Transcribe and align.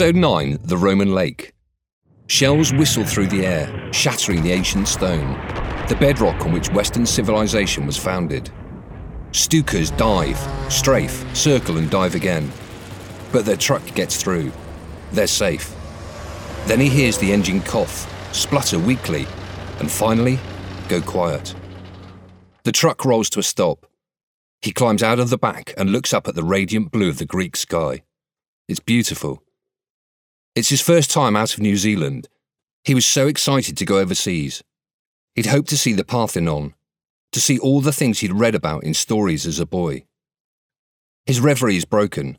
Episode 0.00 0.16
9 0.16 0.60
The 0.62 0.78
Roman 0.78 1.12
Lake. 1.14 1.52
Shells 2.26 2.72
whistle 2.72 3.04
through 3.04 3.26
the 3.26 3.44
air, 3.44 3.92
shattering 3.92 4.42
the 4.42 4.50
ancient 4.50 4.88
stone, 4.88 5.34
the 5.90 5.96
bedrock 6.00 6.40
on 6.46 6.52
which 6.52 6.70
Western 6.70 7.04
civilization 7.04 7.84
was 7.84 7.98
founded. 7.98 8.50
Stukas 9.32 9.94
dive, 9.98 10.38
strafe, 10.72 11.22
circle, 11.36 11.76
and 11.76 11.90
dive 11.90 12.14
again. 12.14 12.50
But 13.30 13.44
their 13.44 13.58
truck 13.58 13.84
gets 13.94 14.16
through. 14.16 14.52
They're 15.12 15.26
safe. 15.26 15.70
Then 16.64 16.80
he 16.80 16.88
hears 16.88 17.18
the 17.18 17.34
engine 17.34 17.60
cough, 17.60 18.08
splutter 18.34 18.78
weakly, 18.78 19.26
and 19.80 19.90
finally 19.90 20.38
go 20.88 21.02
quiet. 21.02 21.54
The 22.64 22.72
truck 22.72 23.04
rolls 23.04 23.28
to 23.30 23.40
a 23.40 23.42
stop. 23.42 23.84
He 24.62 24.72
climbs 24.72 25.02
out 25.02 25.20
of 25.20 25.28
the 25.28 25.36
back 25.36 25.74
and 25.76 25.92
looks 25.92 26.14
up 26.14 26.26
at 26.26 26.36
the 26.36 26.42
radiant 26.42 26.90
blue 26.90 27.10
of 27.10 27.18
the 27.18 27.26
Greek 27.26 27.54
sky. 27.54 28.02
It's 28.66 28.80
beautiful. 28.80 29.42
It's 30.56 30.68
his 30.68 30.80
first 30.80 31.10
time 31.10 31.36
out 31.36 31.54
of 31.54 31.60
New 31.60 31.76
Zealand. 31.76 32.28
He 32.82 32.94
was 32.94 33.06
so 33.06 33.28
excited 33.28 33.76
to 33.76 33.84
go 33.84 33.98
overseas. 33.98 34.64
He'd 35.36 35.46
hoped 35.46 35.68
to 35.68 35.78
see 35.78 35.92
the 35.92 36.04
Parthenon, 36.04 36.74
to 37.32 37.40
see 37.40 37.58
all 37.58 37.80
the 37.80 37.92
things 37.92 38.18
he'd 38.18 38.32
read 38.32 38.56
about 38.56 38.82
in 38.82 38.94
stories 38.94 39.46
as 39.46 39.60
a 39.60 39.66
boy. 39.66 40.04
His 41.24 41.40
reverie 41.40 41.76
is 41.76 41.84
broken. 41.84 42.38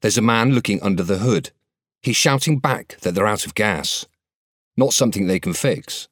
There's 0.00 0.16
a 0.16 0.22
man 0.22 0.52
looking 0.52 0.82
under 0.82 1.02
the 1.02 1.18
hood. 1.18 1.50
He's 2.00 2.16
shouting 2.16 2.60
back 2.60 2.96
that 3.00 3.14
they're 3.14 3.26
out 3.26 3.44
of 3.44 3.54
gas, 3.54 4.06
not 4.76 4.94
something 4.94 5.26
they 5.26 5.40
can 5.40 5.52
fix. 5.52 6.08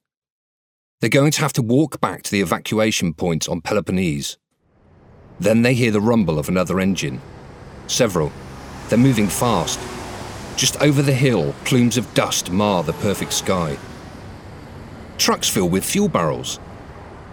They're 1.01 1.09
going 1.09 1.33
to 1.33 1.41
have 1.41 1.53
to 1.55 1.63
walk 1.63 2.01
back 2.01 2.23
to 2.25 2.31
the 2.31 2.43
evacuation 2.43 3.15
point 3.15 3.49
on 3.49 3.63
Peloponnese. 3.63 4.37
Then 5.41 5.63
they 5.63 5.75
hear 5.75 5.91
the 5.91 6.01
rumble 6.01 6.39
of 6.39 6.49
another 6.49 6.79
engine. 6.79 7.21
Several. 7.87 8.31
They're 8.89 8.99
moving 8.99 9.29
fast. 9.29 9.81
Just 10.57 10.81
over 10.81 11.03
the 11.03 11.15
hill, 11.15 11.55
plumes 11.65 11.97
of 11.97 12.13
dust 12.15 12.51
mar 12.51 12.83
the 12.83 12.93
perfect 12.95 13.33
sky. 13.33 13.79
Trucks 15.19 15.49
fill 15.49 15.69
with 15.69 15.85
fuel 15.85 16.09
barrels. 16.09 16.59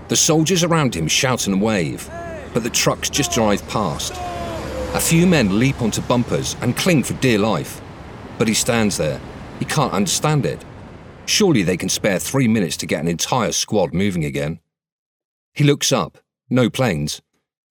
The 0.07 0.15
soldiers 0.15 0.63
around 0.63 0.95
him 0.95 1.07
shout 1.07 1.47
and 1.47 1.61
wave, 1.61 2.09
but 2.53 2.63
the 2.63 2.69
trucks 2.69 3.09
just 3.09 3.31
drive 3.31 3.67
past. 3.67 4.13
A 4.95 4.99
few 4.99 5.27
men 5.27 5.59
leap 5.59 5.81
onto 5.81 6.01
bumpers 6.01 6.55
and 6.61 6.75
cling 6.75 7.03
for 7.03 7.13
dear 7.13 7.37
life, 7.37 7.79
but 8.39 8.47
he 8.47 8.53
stands 8.53 8.97
there. 8.97 9.21
He 9.59 9.65
can't 9.65 9.93
understand 9.93 10.45
it. 10.45 10.63
Surely 11.25 11.61
they 11.61 11.77
can 11.77 11.89
spare 11.89 12.17
three 12.17 12.47
minutes 12.47 12.75
to 12.77 12.87
get 12.87 13.01
an 13.01 13.07
entire 13.07 13.51
squad 13.51 13.93
moving 13.93 14.25
again. 14.25 14.59
He 15.53 15.63
looks 15.63 15.91
up. 15.91 16.17
No 16.49 16.69
planes. 16.71 17.21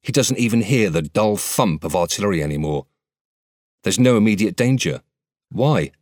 He 0.01 0.13
doesn't 0.13 0.39
even 0.39 0.63
hear 0.63 0.91
the 0.91 1.03
dull 1.03 1.37
thump 1.37 1.83
of 1.83 1.97
artillery 1.97 2.41
anymore. 2.41 2.87
There's 3.83 3.99
no 3.99 4.17
immediate 4.17 4.55
danger. 4.55 5.03
Why? 5.51 5.93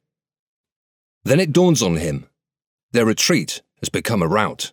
Then 1.25 1.39
it 1.39 1.53
dawns 1.53 1.81
on 1.81 1.97
him. 1.97 2.27
Their 2.91 3.07
retreat 3.07 3.63
has 3.81 3.89
become 3.89 4.21
a 4.21 4.27
rout. 4.27 4.73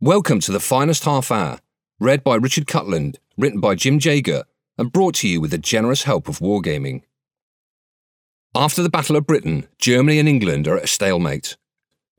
Welcome 0.00 0.40
to 0.40 0.52
the 0.52 0.60
finest 0.60 1.04
half 1.04 1.32
hour, 1.32 1.60
read 1.98 2.22
by 2.22 2.36
Richard 2.36 2.66
Cutland, 2.66 3.18
written 3.38 3.60
by 3.60 3.74
Jim 3.76 3.98
Jager, 3.98 4.44
and 4.76 4.92
brought 4.92 5.14
to 5.16 5.28
you 5.28 5.40
with 5.40 5.52
the 5.52 5.58
generous 5.58 6.02
help 6.02 6.28
of 6.28 6.40
Wargaming. 6.40 7.02
After 8.54 8.82
the 8.82 8.90
Battle 8.90 9.16
of 9.16 9.26
Britain, 9.26 9.66
Germany 9.78 10.18
and 10.18 10.28
England 10.28 10.68
are 10.68 10.76
at 10.76 10.84
a 10.84 10.88
stalemate. 10.88 11.56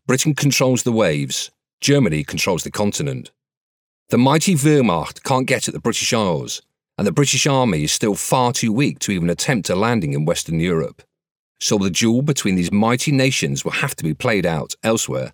Britain 0.07 0.33
controls 0.33 0.83
the 0.83 0.91
waves, 0.91 1.51
Germany 1.81 2.23
controls 2.23 2.63
the 2.63 2.71
continent. 2.71 3.31
The 4.09 4.17
mighty 4.17 4.55
Wehrmacht 4.55 5.23
can't 5.23 5.47
get 5.47 5.67
at 5.67 5.73
the 5.73 5.79
British 5.79 6.11
Isles, 6.14 6.64
and 6.99 7.08
the 7.08 7.14
British 7.14 7.48
Army 7.48 7.86
is 7.86 7.93
still 7.93 8.14
far 8.14 8.52
too 8.52 8.73
weak 8.73 8.99
to 8.99 9.14
even 9.14 9.30
attempt 9.30 9.70
a 9.70 9.76
landing 9.76 10.11
in 10.11 10.26
Western 10.26 10.60
Europe. 10.60 11.02
So 11.61 11.77
the 11.77 11.89
duel 11.89 12.21
between 12.21 12.55
these 12.55 12.73
mighty 12.73 13.14
nations 13.14 13.64
will 13.64 13.71
have 13.71 13.95
to 13.95 14.04
be 14.04 14.14
played 14.14 14.45
out 14.45 14.76
elsewhere. 14.83 15.32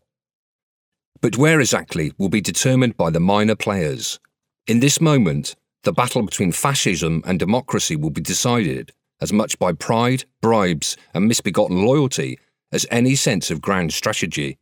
But 1.22 1.38
where 1.38 1.59
exactly 1.59 2.14
will 2.20 2.30
be 2.30 2.40
determined 2.40 2.98
by 2.98 3.09
the 3.09 3.20
minor 3.20 3.56
players. 3.56 4.20
In 4.68 4.80
this 4.80 5.02
moment, 5.02 5.56
the 5.81 5.92
battle 5.92 6.22
between 6.22 6.52
fascism 6.52 7.24
and 7.25 7.40
democracy 7.40 7.96
will 7.96 8.12
be 8.12 8.22
decided 8.22 8.92
as 9.20 9.34
much 9.34 9.58
by 9.58 9.74
pride, 9.74 10.25
bribes, 10.44 10.96
and 11.16 11.28
misbegotten 11.28 11.84
loyalty 11.84 12.38
as 12.72 12.86
any 12.92 13.16
sense 13.16 13.50
of 13.50 13.59
grand 13.59 13.92
strategy. 13.92 14.59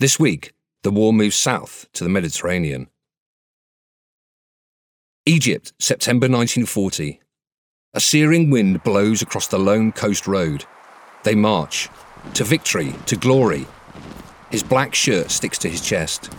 This 0.00 0.18
week, 0.18 0.52
the 0.82 0.90
war 0.90 1.12
moves 1.12 1.36
south 1.36 1.86
to 1.92 2.02
the 2.02 2.10
Mediterranean. 2.10 2.88
Egypt, 5.28 5.74
September 5.78 6.24
1940. 6.24 7.20
A 7.92 8.00
searing 8.00 8.48
wind 8.48 8.82
blows 8.82 9.20
across 9.20 9.46
the 9.46 9.58
lone 9.58 9.92
coast 9.92 10.26
road. 10.26 10.64
They 11.22 11.34
march 11.34 11.90
to 12.32 12.44
victory, 12.44 12.94
to 13.04 13.14
glory. 13.14 13.66
His 14.50 14.62
black 14.62 14.94
shirt 14.94 15.30
sticks 15.30 15.58
to 15.58 15.68
his 15.68 15.82
chest. 15.82 16.32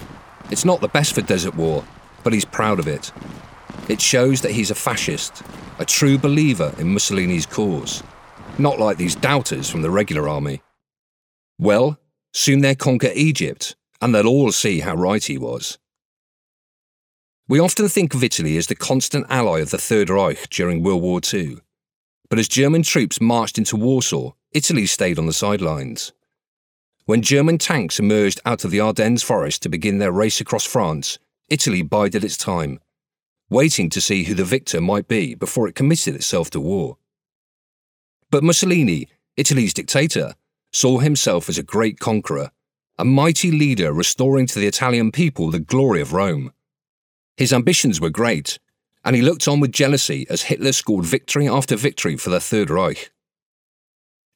It's 0.50 0.66
not 0.66 0.82
the 0.82 0.88
best 0.88 1.14
for 1.14 1.22
desert 1.22 1.54
war, 1.56 1.86
but 2.24 2.34
he's 2.34 2.46
proud 2.46 2.80
of 2.80 2.88
it. 2.88 3.12
It 3.90 4.02
shows 4.02 4.42
that 4.42 4.54
he's 4.54 4.72
a 4.72 4.76
fascist, 4.76 5.44
a 5.78 5.86
true 5.86 6.18
believer 6.18 6.74
in 6.80 6.92
Mussolini's 6.92 7.46
cause, 7.46 8.02
not 8.58 8.80
like 8.80 8.98
these 8.98 9.16
doubters 9.16 9.70
from 9.70 9.84
the 9.84 9.92
regular 9.92 10.28
army. 10.28 10.64
Well, 11.60 12.00
soon 12.34 12.62
they'll 12.62 12.74
conquer 12.74 13.12
Egypt, 13.14 13.76
and 14.02 14.16
they'll 14.16 14.28
all 14.28 14.52
see 14.52 14.80
how 14.80 14.96
right 14.96 15.24
he 15.24 15.38
was. 15.38 15.78
We 17.50 17.60
often 17.60 17.90
think 17.90 18.14
of 18.14 18.24
Italy 18.24 18.58
as 18.58 18.68
the 18.68 18.76
constant 18.76 19.26
ally 19.28 19.58
of 19.60 19.72
the 19.72 19.80
Third 19.80 20.12
Reich 20.12 20.52
during 20.52 20.84
World 20.84 21.02
War 21.02 21.20
II. 21.34 21.58
But 22.30 22.38
as 22.38 22.48
German 22.48 22.84
troops 22.84 23.20
marched 23.20 23.58
into 23.58 23.76
Warsaw, 23.76 24.34
Italy 24.52 24.86
stayed 24.86 25.18
on 25.18 25.26
the 25.26 25.34
sidelines. 25.34 26.12
When 27.06 27.24
German 27.24 27.58
tanks 27.58 27.98
emerged 27.98 28.40
out 28.46 28.64
of 28.64 28.70
the 28.70 28.80
Ardennes 28.80 29.24
forest 29.24 29.64
to 29.64 29.70
begin 29.70 29.98
their 29.98 30.12
race 30.12 30.40
across 30.40 30.64
France, 30.64 31.18
Italy 31.50 31.82
bided 31.82 32.24
its 32.24 32.38
time, 32.38 32.80
waiting 33.50 33.90
to 33.90 34.00
see 34.00 34.26
who 34.26 34.36
the 34.36 34.44
victor 34.44 34.80
might 34.80 35.08
be 35.08 35.34
before 35.34 35.68
it 35.68 35.74
committed 35.74 36.14
itself 36.14 36.52
to 36.52 36.60
war. 36.60 36.98
But 38.30 38.44
Mussolini, 38.44 39.08
Italy's 39.38 39.74
dictator, 39.74 40.36
saw 40.72 41.00
himself 41.00 41.50
as 41.50 41.58
a 41.58 41.64
great 41.64 41.98
conqueror, 41.98 42.52
a 43.00 43.06
mighty 43.06 43.50
leader 43.50 43.92
restoring 43.92 44.46
to 44.46 44.60
the 44.60 44.68
Italian 44.68 45.12
people 45.12 45.50
the 45.50 45.58
glory 45.58 46.00
of 46.00 46.14
Rome. 46.14 46.54
His 47.40 47.54
ambitions 47.54 48.02
were 48.02 48.10
great, 48.10 48.60
and 49.06 49.16
he 49.16 49.22
looked 49.22 49.48
on 49.48 49.62
with 49.62 49.72
jealousy 49.72 50.28
as 50.30 50.42
Hitler 50.42 50.74
scored 50.74 51.06
victory 51.06 51.48
after 51.48 51.78
victory 51.78 52.18
for 52.18 52.30
the 52.30 52.42
Third 52.42 52.70
Reich. 52.70 53.14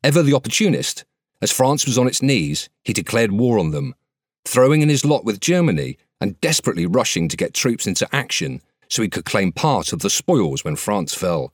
Ever 0.05 0.23
the 0.23 0.33
opportunist, 0.33 1.03
as 1.41 1.51
France 1.51 1.85
was 1.85 1.97
on 1.97 2.07
its 2.07 2.21
knees, 2.21 2.69
he 2.81 2.93
declared 2.93 3.33
war 3.33 3.59
on 3.59 3.71
them, 3.71 3.93
throwing 4.45 4.81
in 4.81 4.87
his 4.87 5.03
lot 5.03 5.25
with 5.25 5.41
Germany 5.41 5.97
and 6.21 6.39
desperately 6.39 6.85
rushing 6.85 7.27
to 7.27 7.35
get 7.35 7.53
troops 7.53 7.85
into 7.85 8.07
action 8.15 8.61
so 8.87 9.01
he 9.01 9.09
could 9.09 9.25
claim 9.25 9.51
part 9.51 9.91
of 9.91 9.99
the 9.99 10.09
spoils 10.09 10.63
when 10.63 10.77
France 10.77 11.13
fell. 11.13 11.51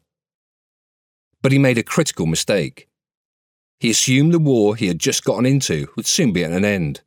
But 1.42 1.52
he 1.52 1.58
made 1.58 1.80
a 1.80 1.84
critical 1.84 2.28
mistake. 2.28 2.88
He 3.80 3.90
assumed 3.90 4.36
the 4.36 4.38
war 4.38 4.76
he 4.76 4.86
had 4.86 5.00
just 5.00 5.24
gotten 5.24 5.48
into 5.48 5.88
would 5.96 6.06
soon 6.06 6.32
be 6.32 6.44
at 6.44 6.52
an 6.52 6.64
end. 6.64 7.02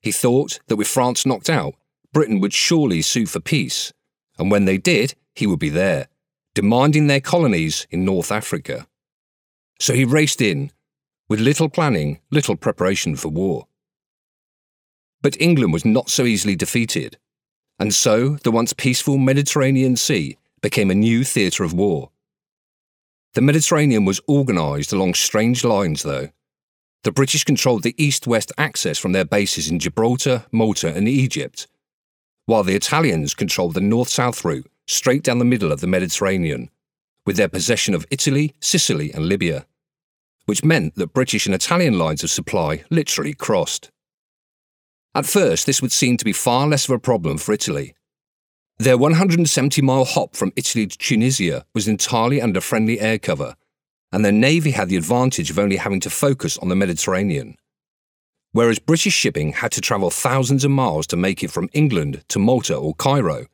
He 0.00 0.10
thought 0.10 0.58
that 0.66 0.74
with 0.74 0.88
France 0.88 1.24
knocked 1.24 1.48
out, 1.48 1.76
Britain 2.12 2.40
would 2.40 2.52
surely 2.52 3.02
sue 3.02 3.26
for 3.26 3.40
peace, 3.40 3.92
and 4.38 4.50
when 4.50 4.64
they 4.64 4.78
did, 4.78 5.14
he 5.34 5.46
would 5.46 5.58
be 5.58 5.68
there, 5.68 6.08
demanding 6.54 7.06
their 7.06 7.20
colonies 7.20 7.86
in 7.90 8.04
North 8.04 8.32
Africa. 8.32 8.86
So 9.78 9.92
he 9.94 10.04
raced 10.04 10.40
in, 10.40 10.72
with 11.28 11.40
little 11.40 11.68
planning, 11.68 12.20
little 12.30 12.56
preparation 12.56 13.16
for 13.16 13.28
war. 13.28 13.66
But 15.20 15.40
England 15.40 15.72
was 15.72 15.84
not 15.84 16.08
so 16.08 16.24
easily 16.24 16.56
defeated, 16.56 17.18
and 17.78 17.94
so 17.94 18.36
the 18.42 18.50
once 18.50 18.72
peaceful 18.72 19.18
Mediterranean 19.18 19.96
Sea 19.96 20.38
became 20.62 20.90
a 20.90 20.94
new 20.94 21.24
theatre 21.24 21.64
of 21.64 21.72
war. 21.72 22.10
The 23.34 23.42
Mediterranean 23.42 24.04
was 24.04 24.20
organised 24.28 24.92
along 24.92 25.14
strange 25.14 25.62
lines, 25.62 26.02
though. 26.02 26.30
The 27.04 27.12
British 27.12 27.44
controlled 27.44 27.84
the 27.84 27.94
east 28.02 28.26
west 28.26 28.50
access 28.58 28.98
from 28.98 29.12
their 29.12 29.24
bases 29.24 29.70
in 29.70 29.78
Gibraltar, 29.78 30.46
Malta, 30.50 30.92
and 30.92 31.06
Egypt, 31.06 31.68
while 32.48 32.62
the 32.62 32.74
Italians 32.74 33.34
controlled 33.34 33.74
the 33.74 33.80
north 33.80 34.08
south 34.08 34.42
route 34.42 34.66
straight 34.86 35.22
down 35.22 35.38
the 35.38 35.44
middle 35.44 35.70
of 35.70 35.82
the 35.82 35.86
Mediterranean, 35.86 36.70
with 37.26 37.36
their 37.36 37.46
possession 37.46 37.94
of 37.94 38.06
Italy, 38.10 38.54
Sicily, 38.58 39.12
and 39.12 39.26
Libya, 39.26 39.66
which 40.46 40.64
meant 40.64 40.94
that 40.94 41.12
British 41.12 41.44
and 41.44 41.54
Italian 41.54 41.98
lines 41.98 42.24
of 42.24 42.30
supply 42.30 42.84
literally 42.88 43.34
crossed. 43.34 43.90
At 45.14 45.26
first, 45.26 45.66
this 45.66 45.82
would 45.82 45.92
seem 45.92 46.16
to 46.16 46.24
be 46.24 46.32
far 46.32 46.66
less 46.66 46.88
of 46.88 46.94
a 46.94 46.98
problem 46.98 47.36
for 47.36 47.52
Italy. 47.52 47.94
Their 48.78 48.96
170 48.96 49.82
mile 49.82 50.06
hop 50.06 50.34
from 50.34 50.54
Italy 50.56 50.86
to 50.86 50.96
Tunisia 50.96 51.66
was 51.74 51.86
entirely 51.86 52.40
under 52.40 52.62
friendly 52.62 52.98
air 52.98 53.18
cover, 53.18 53.56
and 54.10 54.24
their 54.24 54.32
navy 54.32 54.70
had 54.70 54.88
the 54.88 54.96
advantage 54.96 55.50
of 55.50 55.58
only 55.58 55.76
having 55.76 56.00
to 56.00 56.08
focus 56.08 56.56
on 56.56 56.70
the 56.70 56.76
Mediterranean 56.76 57.58
whereas 58.52 58.78
British 58.78 59.14
shipping 59.14 59.52
had 59.52 59.72
to 59.72 59.80
travel 59.80 60.10
thousands 60.10 60.64
of 60.64 60.70
miles 60.70 61.06
to 61.08 61.16
make 61.16 61.42
it 61.42 61.50
from 61.50 61.68
England 61.72 62.22
to 62.28 62.38
Malta 62.38 62.74
or 62.76 62.94
Cairo. 62.94 63.46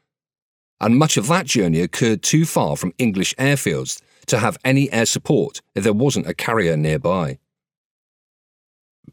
And 0.80 0.96
much 0.96 1.16
of 1.16 1.28
that 1.28 1.46
journey 1.46 1.80
occurred 1.80 2.22
too 2.22 2.44
far 2.44 2.76
from 2.76 2.92
English 2.98 3.34
airfields 3.36 4.00
to 4.26 4.38
have 4.38 4.58
any 4.64 4.90
air 4.92 5.06
support 5.06 5.60
if 5.74 5.84
there 5.84 5.92
wasn't 5.92 6.26
a 6.26 6.34
carrier 6.34 6.76
nearby. 6.76 7.38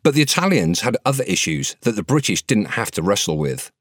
But 0.03 0.15
the 0.15 0.21
Italians 0.21 0.81
had 0.81 0.97
other 1.05 1.23
issues 1.25 1.75
that 1.81 1.95
the 1.95 2.03
British 2.03 2.41
didn't 2.43 2.77
have 2.77 2.91
to 2.91 3.03
wrestle 3.03 3.37
with. 3.37 3.71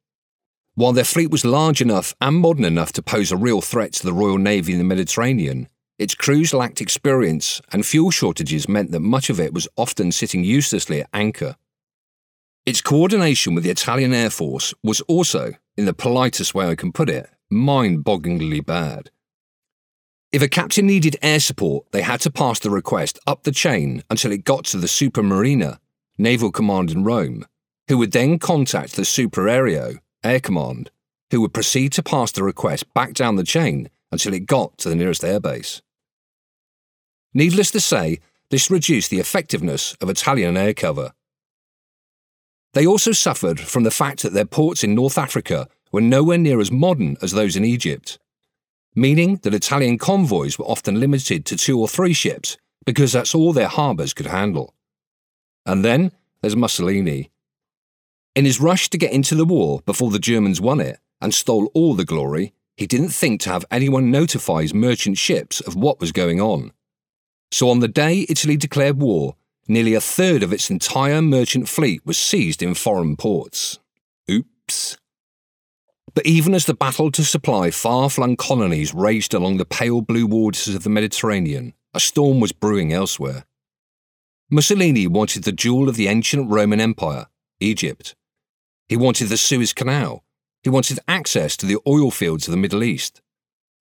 While 0.74 0.92
their 0.92 1.04
fleet 1.04 1.30
was 1.30 1.44
large 1.44 1.80
enough 1.80 2.14
and 2.20 2.36
modern 2.36 2.64
enough 2.64 2.92
to 2.92 3.02
pose 3.02 3.32
a 3.32 3.36
real 3.36 3.60
threat 3.60 3.92
to 3.94 4.04
the 4.04 4.12
Royal 4.12 4.38
Navy 4.38 4.72
in 4.72 4.78
the 4.78 4.84
Mediterranean, 4.84 5.68
its 5.98 6.14
crews 6.14 6.54
lacked 6.54 6.80
experience, 6.80 7.60
and 7.72 7.84
fuel 7.84 8.10
shortages 8.10 8.68
meant 8.68 8.90
that 8.90 9.00
much 9.00 9.28
of 9.28 9.38
it 9.38 9.52
was 9.52 9.68
often 9.76 10.10
sitting 10.12 10.44
uselessly 10.44 11.02
at 11.02 11.10
anchor. 11.12 11.56
Its 12.66 12.80
coordination 12.80 13.54
with 13.54 13.64
the 13.64 13.70
Italian 13.70 14.12
Air 14.12 14.30
Force 14.30 14.74
was 14.82 15.00
also, 15.02 15.52
in 15.76 15.86
the 15.86 15.94
politest 15.94 16.54
way 16.54 16.66
I 16.66 16.74
can 16.74 16.92
put 16.92 17.08
it, 17.08 17.28
mind 17.50 18.04
bogglingly 18.04 18.64
bad. 18.64 19.10
If 20.30 20.42
a 20.42 20.48
captain 20.48 20.86
needed 20.86 21.16
air 21.22 21.40
support, 21.40 21.90
they 21.90 22.02
had 22.02 22.20
to 22.20 22.30
pass 22.30 22.60
the 22.60 22.70
request 22.70 23.18
up 23.26 23.42
the 23.42 23.50
chain 23.50 24.04
until 24.10 24.30
it 24.30 24.44
got 24.44 24.64
to 24.66 24.76
the 24.76 24.86
Supermarina, 24.86 25.78
naval 26.18 26.52
command 26.52 26.90
in 26.90 27.02
Rome, 27.02 27.44
who 27.88 27.98
would 27.98 28.12
then 28.12 28.38
contact 28.38 28.94
the 28.94 29.02
Superaereo, 29.02 29.98
air 30.22 30.38
command, 30.38 30.90
who 31.30 31.40
would 31.40 31.54
proceed 31.54 31.92
to 31.94 32.02
pass 32.02 32.30
the 32.30 32.44
request 32.44 32.92
back 32.94 33.14
down 33.14 33.36
the 33.36 33.42
chain 33.42 33.90
until 34.12 34.34
it 34.34 34.46
got 34.46 34.78
to 34.78 34.88
the 34.88 34.94
nearest 34.94 35.22
airbase. 35.22 35.80
Needless 37.32 37.70
to 37.72 37.80
say, 37.80 38.20
this 38.50 38.70
reduced 38.70 39.10
the 39.10 39.20
effectiveness 39.20 39.96
of 40.00 40.10
Italian 40.10 40.56
air 40.56 40.74
cover. 40.74 41.12
They 42.72 42.86
also 42.86 43.12
suffered 43.12 43.58
from 43.58 43.82
the 43.82 43.90
fact 43.90 44.22
that 44.22 44.32
their 44.32 44.44
ports 44.44 44.84
in 44.84 44.94
North 44.94 45.18
Africa 45.18 45.68
were 45.92 46.00
nowhere 46.00 46.38
near 46.38 46.60
as 46.60 46.70
modern 46.70 47.16
as 47.20 47.32
those 47.32 47.56
in 47.56 47.64
Egypt, 47.64 48.18
meaning 48.94 49.36
that 49.42 49.54
Italian 49.54 49.98
convoys 49.98 50.58
were 50.58 50.66
often 50.66 51.00
limited 51.00 51.44
to 51.46 51.56
two 51.56 51.80
or 51.80 51.88
three 51.88 52.12
ships 52.12 52.56
because 52.86 53.12
that's 53.12 53.34
all 53.34 53.52
their 53.52 53.68
harbours 53.68 54.14
could 54.14 54.26
handle. 54.26 54.74
And 55.66 55.84
then 55.84 56.12
there's 56.40 56.56
Mussolini. 56.56 57.30
In 58.34 58.44
his 58.44 58.60
rush 58.60 58.88
to 58.90 58.98
get 58.98 59.12
into 59.12 59.34
the 59.34 59.44
war 59.44 59.80
before 59.84 60.10
the 60.10 60.18
Germans 60.18 60.60
won 60.60 60.80
it 60.80 61.00
and 61.20 61.34
stole 61.34 61.70
all 61.74 61.94
the 61.94 62.04
glory, 62.04 62.52
he 62.76 62.86
didn't 62.86 63.10
think 63.10 63.40
to 63.42 63.50
have 63.50 63.64
anyone 63.70 64.10
notify 64.10 64.62
his 64.62 64.72
merchant 64.72 65.18
ships 65.18 65.60
of 65.60 65.74
what 65.74 66.00
was 66.00 66.12
going 66.12 66.40
on. 66.40 66.72
So 67.52 67.68
on 67.68 67.80
the 67.80 67.88
day 67.88 68.26
Italy 68.28 68.56
declared 68.56 69.00
war, 69.00 69.34
nearly 69.70 69.94
a 69.94 70.00
third 70.00 70.42
of 70.42 70.52
its 70.52 70.68
entire 70.68 71.22
merchant 71.22 71.68
fleet 71.68 72.04
was 72.04 72.18
seized 72.18 72.62
in 72.62 72.74
foreign 72.74 73.16
ports. 73.16 73.78
Oops. 74.30 74.98
But 76.12 76.26
even 76.26 76.54
as 76.54 76.66
the 76.66 76.74
battle 76.74 77.10
to 77.12 77.24
supply 77.24 77.70
far 77.70 78.10
flung 78.10 78.36
colonies 78.36 78.92
raged 78.92 79.32
along 79.32 79.56
the 79.56 79.64
pale 79.64 80.00
blue 80.02 80.26
waters 80.26 80.74
of 80.74 80.82
the 80.82 80.90
Mediterranean, 80.90 81.74
a 81.94 82.00
storm 82.00 82.40
was 82.40 82.52
brewing 82.52 82.92
elsewhere. 82.92 83.44
Mussolini 84.50 85.06
wanted 85.06 85.44
the 85.44 85.52
jewel 85.52 85.88
of 85.88 85.94
the 85.94 86.08
ancient 86.08 86.50
Roman 86.50 86.80
Empire, 86.80 87.26
Egypt. 87.60 88.16
He 88.88 88.96
wanted 88.96 89.28
the 89.28 89.36
Suez 89.36 89.72
Canal. 89.72 90.24
He 90.64 90.68
wanted 90.68 90.98
access 91.06 91.56
to 91.56 91.66
the 91.66 91.78
oil 91.86 92.10
fields 92.10 92.48
of 92.48 92.50
the 92.50 92.58
Middle 92.58 92.82
East. 92.82 93.22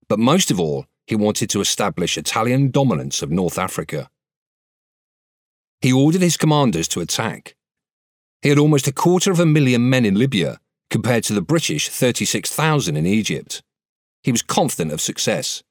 But 0.08 0.20
most 0.20 0.52
of 0.52 0.60
all, 0.60 0.86
he 1.06 1.16
wanted 1.16 1.50
to 1.50 1.60
establish 1.60 2.16
Italian 2.16 2.70
dominance 2.70 3.20
of 3.22 3.32
North 3.32 3.58
Africa. 3.58 4.08
He 5.80 5.92
ordered 5.92 6.20
his 6.20 6.36
commanders 6.36 6.88
to 6.88 7.00
attack. 7.00 7.56
He 8.42 8.48
had 8.48 8.58
almost 8.58 8.86
a 8.86 8.92
quarter 8.92 9.30
of 9.30 9.40
a 9.40 9.46
million 9.46 9.88
men 9.88 10.04
in 10.04 10.14
Libya, 10.14 10.60
compared 10.90 11.24
to 11.24 11.32
the 11.32 11.42
British 11.42 11.88
36,000 11.88 12.96
in 12.96 13.06
Egypt. 13.06 13.62
He 14.22 14.32
was 14.32 14.42
confident 14.42 14.92
of 14.92 15.00
success. 15.00 15.62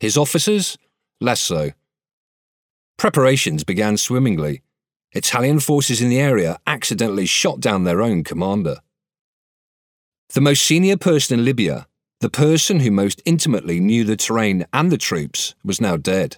His 0.00 0.16
officers, 0.16 0.76
less 1.20 1.40
so. 1.40 1.72
Preparations 2.98 3.64
began 3.64 3.96
swimmingly. 3.96 4.62
Italian 5.12 5.60
forces 5.60 6.02
in 6.02 6.10
the 6.10 6.20
area 6.20 6.58
accidentally 6.66 7.26
shot 7.26 7.60
down 7.60 7.84
their 7.84 8.02
own 8.02 8.24
commander. 8.24 8.80
The 10.34 10.42
most 10.42 10.62
senior 10.62 10.98
person 10.98 11.38
in 11.38 11.44
Libya, 11.44 11.86
the 12.20 12.28
person 12.28 12.80
who 12.80 12.90
most 12.90 13.22
intimately 13.24 13.80
knew 13.80 14.04
the 14.04 14.16
terrain 14.16 14.66
and 14.72 14.90
the 14.90 14.98
troops, 14.98 15.54
was 15.64 15.80
now 15.80 15.96
dead. 15.96 16.36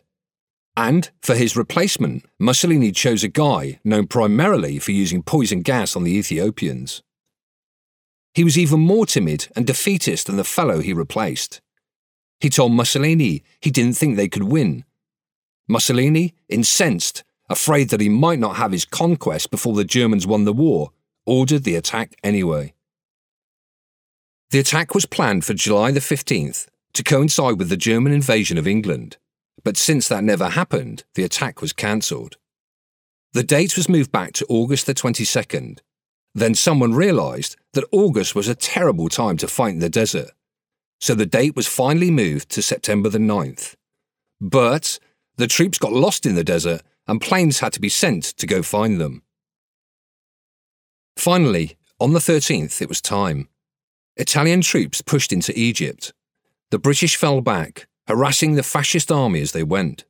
And 0.76 1.10
for 1.20 1.34
his 1.34 1.56
replacement, 1.56 2.24
Mussolini 2.38 2.92
chose 2.92 3.22
a 3.24 3.28
guy 3.28 3.80
known 3.84 4.06
primarily 4.06 4.78
for 4.78 4.92
using 4.92 5.22
poison 5.22 5.62
gas 5.62 5.96
on 5.96 6.04
the 6.04 6.16
Ethiopians. 6.16 7.02
He 8.34 8.44
was 8.44 8.56
even 8.56 8.80
more 8.80 9.06
timid 9.06 9.48
and 9.56 9.66
defeatist 9.66 10.26
than 10.26 10.36
the 10.36 10.44
fellow 10.44 10.80
he 10.80 10.92
replaced. 10.92 11.60
He 12.40 12.48
told 12.48 12.72
Mussolini 12.72 13.42
he 13.60 13.70
didn't 13.70 13.96
think 13.96 14.16
they 14.16 14.28
could 14.28 14.44
win, 14.44 14.84
Mussolini, 15.70 16.34
incensed, 16.48 17.22
afraid 17.48 17.90
that 17.90 18.00
he 18.00 18.08
might 18.08 18.40
not 18.40 18.56
have 18.56 18.72
his 18.72 18.84
conquest 18.84 19.52
before 19.52 19.76
the 19.76 19.84
Germans 19.84 20.26
won 20.26 20.44
the 20.44 20.52
war, 20.52 20.90
ordered 21.24 21.62
the 21.62 21.76
attack 21.76 22.16
anyway. 22.24 22.74
The 24.50 24.58
attack 24.58 24.94
was 24.96 25.06
planned 25.06 25.44
for 25.44 25.54
July 25.54 25.92
the 25.92 26.00
15th 26.00 26.66
to 26.94 27.04
coincide 27.04 27.56
with 27.56 27.68
the 27.68 27.76
German 27.76 28.12
invasion 28.12 28.58
of 28.58 28.66
England, 28.66 29.16
but 29.64 29.76
since 29.76 30.08
that 30.08 30.24
never 30.24 30.50
happened, 30.50 31.04
the 31.14 31.24
attack 31.24 31.60
was 31.60 31.72
cancelled. 31.72 32.36
The 33.32 33.42
date 33.42 33.76
was 33.76 33.88
moved 33.88 34.10
back 34.10 34.32
to 34.34 34.46
August 34.48 34.86
the 34.86 34.94
22nd. 34.94 35.78
Then 36.34 36.54
someone 36.54 36.94
realised 36.94 37.56
that 37.72 37.84
August 37.92 38.34
was 38.34 38.48
a 38.48 38.54
terrible 38.54 39.08
time 39.08 39.36
to 39.38 39.48
fight 39.48 39.74
in 39.74 39.78
the 39.80 39.88
desert, 39.88 40.30
so 41.00 41.14
the 41.14 41.26
date 41.26 41.56
was 41.56 41.66
finally 41.66 42.10
moved 42.10 42.48
to 42.50 42.62
September 42.62 43.08
the 43.08 43.18
9th. 43.18 43.74
But 44.40 44.98
the 45.36 45.46
troops 45.46 45.78
got 45.78 45.92
lost 45.92 46.26
in 46.26 46.34
the 46.34 46.44
desert 46.44 46.82
and 47.06 47.20
planes 47.20 47.60
had 47.60 47.72
to 47.72 47.80
be 47.80 47.88
sent 47.88 48.24
to 48.24 48.46
go 48.46 48.62
find 48.62 49.00
them. 49.00 49.22
Finally, 51.16 51.76
on 51.98 52.12
the 52.12 52.18
13th, 52.18 52.80
it 52.80 52.88
was 52.88 53.00
time. 53.00 53.48
Italian 54.16 54.60
troops 54.60 55.02
pushed 55.02 55.32
into 55.32 55.58
Egypt. 55.58 56.12
The 56.70 56.78
British 56.78 57.16
fell 57.16 57.40
back, 57.40 57.86
harassing 58.06 58.54
the 58.54 58.62
fascist 58.62 59.10
army 59.10 59.40
as 59.40 59.52
they 59.52 59.62
went. 59.62 60.04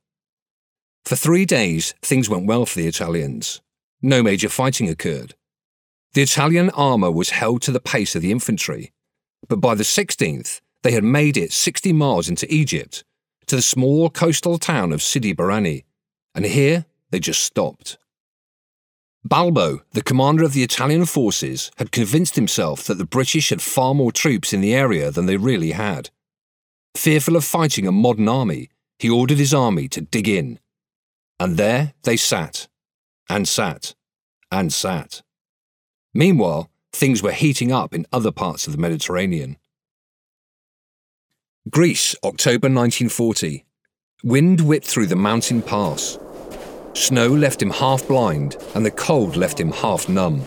For 1.05 1.15
three 1.15 1.45
days, 1.45 1.93
things 2.01 2.29
went 2.29 2.45
well 2.45 2.65
for 2.65 2.79
the 2.79 2.87
Italians. 2.87 3.61
No 4.01 4.23
major 4.23 4.49
fighting 4.49 4.89
occurred. 4.89 5.35
The 6.13 6.21
Italian 6.21 6.69
armour 6.71 7.11
was 7.11 7.29
held 7.29 7.61
to 7.63 7.71
the 7.71 7.79
pace 7.79 8.15
of 8.15 8.21
the 8.21 8.31
infantry, 8.31 8.91
but 9.47 9.61
by 9.61 9.75
the 9.75 9.83
16th, 9.83 10.61
they 10.83 10.91
had 10.91 11.03
made 11.03 11.37
it 11.37 11.53
60 11.53 11.93
miles 11.93 12.27
into 12.27 12.51
Egypt 12.53 13.03
to 13.47 13.55
the 13.55 13.61
small 13.61 14.09
coastal 14.09 14.57
town 14.57 14.91
of 14.91 15.01
Sidi 15.01 15.33
Barrani, 15.33 15.83
and 16.35 16.45
here 16.45 16.85
they 17.11 17.19
just 17.19 17.43
stopped. 17.43 17.97
Balbo, 19.23 19.83
the 19.91 20.01
commander 20.01 20.43
of 20.43 20.53
the 20.53 20.63
Italian 20.63 21.05
forces, 21.05 21.71
had 21.77 21.91
convinced 21.91 22.35
himself 22.35 22.83
that 22.85 22.97
the 22.97 23.05
British 23.05 23.49
had 23.49 23.61
far 23.61 23.93
more 23.93 24.11
troops 24.11 24.51
in 24.51 24.61
the 24.61 24.73
area 24.73 25.11
than 25.11 25.27
they 25.27 25.37
really 25.37 25.71
had. 25.71 26.09
Fearful 26.95 27.35
of 27.35 27.45
fighting 27.45 27.87
a 27.87 27.91
modern 27.91 28.27
army, 28.27 28.69
he 28.99 29.09
ordered 29.09 29.37
his 29.37 29.53
army 29.53 29.87
to 29.89 30.01
dig 30.01 30.27
in. 30.27 30.59
And 31.39 31.57
there 31.57 31.93
they 32.03 32.17
sat, 32.17 32.67
and 33.29 33.47
sat, 33.47 33.95
and 34.51 34.71
sat. 34.71 35.23
Meanwhile, 36.13 36.69
things 36.91 37.23
were 37.23 37.31
heating 37.31 37.71
up 37.71 37.95
in 37.95 38.05
other 38.11 38.31
parts 38.31 38.67
of 38.67 38.73
the 38.73 38.79
Mediterranean. 38.79 39.57
Greece, 41.69 42.15
October 42.23 42.67
1940. 42.67 43.65
Wind 44.23 44.61
whipped 44.61 44.85
through 44.85 45.07
the 45.07 45.15
mountain 45.15 45.61
pass. 45.61 46.19
Snow 46.93 47.29
left 47.29 47.61
him 47.61 47.69
half 47.69 48.07
blind, 48.07 48.57
and 48.75 48.85
the 48.85 48.91
cold 48.91 49.35
left 49.35 49.59
him 49.59 49.71
half 49.71 50.09
numb. 50.09 50.43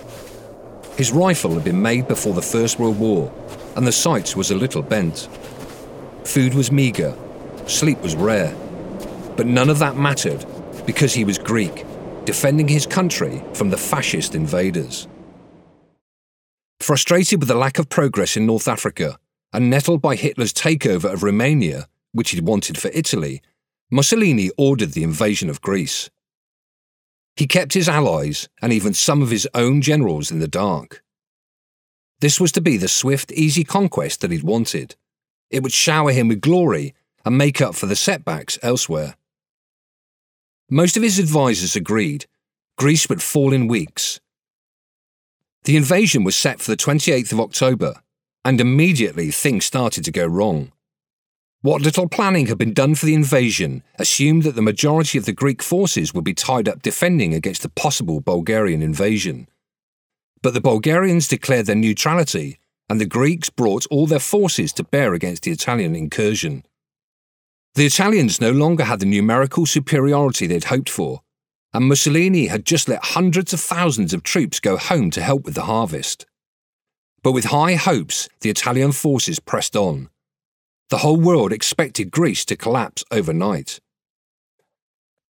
His 0.97 1.11
rifle 1.11 1.55
had 1.55 1.65
been 1.65 1.81
made 1.81 2.07
before 2.07 2.35
the 2.35 2.43
First 2.43 2.79
World 2.79 2.99
War, 2.99 3.33
and 3.75 3.87
the 3.87 3.93
sight 3.93 4.37
was 4.37 4.51
a 4.51 4.55
little 4.55 4.83
bent. 4.83 5.29
Food 6.25 6.55
was 6.55 6.73
meagre, 6.73 7.17
sleep 7.67 8.01
was 8.01 8.17
rare. 8.17 8.55
But 9.37 9.47
none 9.47 9.69
of 9.69 9.79
that 9.81 9.97
mattered 9.97 10.45
because 10.87 11.13
he 11.13 11.25
was 11.25 11.39
Greek, 11.39 11.85
defending 12.25 12.69
his 12.69 12.87
country 12.87 13.43
from 13.55 13.71
the 13.71 13.77
fascist 13.77 14.35
invaders. 14.35 15.09
Frustrated 16.81 17.41
with 17.41 17.49
the 17.49 17.55
lack 17.55 17.79
of 17.79 17.89
progress 17.89 18.37
in 18.37 18.47
North 18.47 18.69
Africa, 18.69 19.19
and 19.53 19.71
nettled 19.71 20.03
by 20.03 20.17
Hitler's 20.17 20.53
takeover 20.53 21.13
of 21.13 21.23
Romania, 21.23 21.89
which 22.13 22.31
he'd 22.31 22.47
wanted 22.47 22.77
for 22.77 22.91
Italy, 22.93 23.41
Mussolini 23.91 24.51
ordered 24.59 24.93
the 24.93 25.05
invasion 25.05 25.49
of 25.49 25.61
Greece. 25.61 26.11
He 27.37 27.47
kept 27.47 27.75
his 27.75 27.89
allies 27.89 28.49
and 28.63 28.73
even 28.73 28.95
some 28.95 29.23
of 29.23 29.31
his 29.31 29.49
own 29.55 29.81
generals 29.81 30.31
in 30.31 30.39
the 30.39 30.49
dark. 30.49 31.03
This 32.21 32.41
was 32.41 32.53
to 32.53 32.61
be 32.61 32.77
the 32.77 32.89
swift, 32.89 33.33
easy 33.33 33.65
conquest 33.65 34.21
that 34.21 34.31
he'd 34.31 34.43
wanted. 34.43 34.97
It 35.51 35.63
would 35.63 35.73
shower 35.73 36.13
him 36.13 36.29
with 36.29 36.41
glory 36.41 36.95
and 37.25 37.39
make 37.39 37.61
up 37.61 37.75
for 37.75 37.87
the 37.87 37.97
setbacks 37.97 38.59
elsewhere. 38.63 39.17
Most 40.71 40.97
of 40.97 41.03
his 41.03 41.19
advisers 41.19 41.77
agreed 41.77 42.27
Greece 42.77 43.09
would 43.09 43.23
fall 43.23 43.53
in 43.53 43.69
weeks. 43.69 44.21
The 45.65 45.77
invasion 45.77 46.25
was 46.25 46.37
set 46.37 46.61
for 46.61 46.71
the 46.71 46.77
28th 46.77 47.33
of 47.33 47.41
October, 47.41 48.03
and 48.45 48.61
immediately 48.61 49.31
things 49.31 49.65
started 49.65 50.05
to 50.05 50.13
go 50.13 50.27
wrong. 50.27 50.73
What 51.63 51.81
little 51.81 52.09
planning 52.09 52.49
had 52.49 52.59
been 52.59 52.75
done 52.75 52.95
for 52.95 53.07
the 53.07 53.15
invasion 53.15 53.83
assumed 53.99 54.43
that 54.43 54.55
the 54.55 54.61
majority 54.61 55.17
of 55.17 55.25
the 55.25 55.33
Greek 55.33 55.63
forces 55.63 56.13
would 56.13 56.25
be 56.25 56.35
tied 56.35 56.69
up 56.69 56.83
defending 56.83 57.33
against 57.33 57.65
a 57.65 57.71
possible 57.71 58.21
Bulgarian 58.21 58.83
invasion. 58.83 59.49
But 60.43 60.53
the 60.53 60.61
Bulgarians 60.61 61.27
declared 61.27 61.65
their 61.65 61.75
neutrality, 61.75 62.59
and 62.89 63.01
the 63.01 63.07
Greeks 63.07 63.51
brought 63.51 63.87
all 63.91 64.07
their 64.07 64.19
forces 64.19 64.73
to 64.75 64.85
bear 64.85 65.15
against 65.15 65.43
the 65.43 65.51
Italian 65.51 65.97
incursion. 65.97 66.65
The 67.75 67.87
Italians 67.87 68.41
no 68.41 68.51
longer 68.51 68.85
had 68.85 69.01
the 69.01 69.07
numerical 69.07 69.67
superiority 69.67 70.47
they'd 70.47 70.65
hoped 70.65 70.91
for, 70.91 71.23
and 71.73 71.89
Mussolini 71.89 72.47
had 72.47 72.65
just 72.65 72.89
let 72.89 73.05
hundreds 73.05 73.53
of 73.53 73.61
thousands 73.61 74.15
of 74.15 74.23
troops 74.23 74.61
go 74.61 74.77
home 74.77 75.11
to 75.11 75.23
help 75.23 75.45
with 75.45 75.55
the 75.55 75.63
harvest. 75.63 76.25
But 77.23 77.33
with 77.33 77.47
high 77.47 77.75
hopes, 77.75 78.29
the 78.43 78.51
Italian 78.51 78.93
forces 78.93 79.41
pressed 79.41 79.75
on. 79.75 80.09
The 80.91 80.99
whole 80.99 81.17
world 81.17 81.53
expected 81.53 82.13
Greece 82.13 82.45
to 82.45 82.57
collapse 82.57 83.03
overnight. 83.11 83.81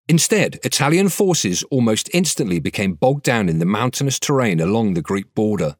Instead, 0.08 0.58
Italian 0.64 1.10
forces 1.10 1.62
almost 1.70 2.10
instantly 2.12 2.58
became 2.58 2.94
bogged 2.94 3.22
down 3.22 3.48
in 3.48 3.60
the 3.60 3.66
mountainous 3.66 4.18
terrain 4.18 4.58
along 4.58 4.94
the 4.94 5.02
Greek 5.02 5.32
border. 5.34 5.76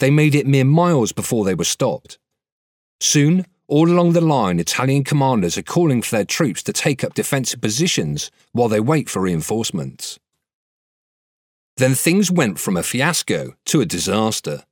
They 0.00 0.10
made 0.10 0.34
it 0.34 0.46
mere 0.46 0.64
miles 0.64 1.12
before 1.12 1.44
they 1.44 1.54
were 1.54 1.64
stopped. 1.64 2.18
Soon, 3.00 3.46
all 3.68 3.88
along 3.88 4.14
the 4.14 4.20
line, 4.20 4.58
Italian 4.58 5.04
commanders 5.04 5.56
are 5.56 5.62
calling 5.62 6.02
for 6.02 6.16
their 6.16 6.24
troops 6.24 6.62
to 6.64 6.72
take 6.72 7.04
up 7.04 7.14
defensive 7.14 7.60
positions 7.60 8.30
while 8.52 8.68
they 8.68 8.80
wait 8.80 9.08
for 9.08 9.20
reinforcements. 9.20 10.18
Then 11.76 11.94
things 11.94 12.30
went 12.30 12.58
from 12.58 12.76
a 12.76 12.82
fiasco 12.82 13.54
to 13.66 13.80
a 13.80 13.86
disaster. 13.86 14.64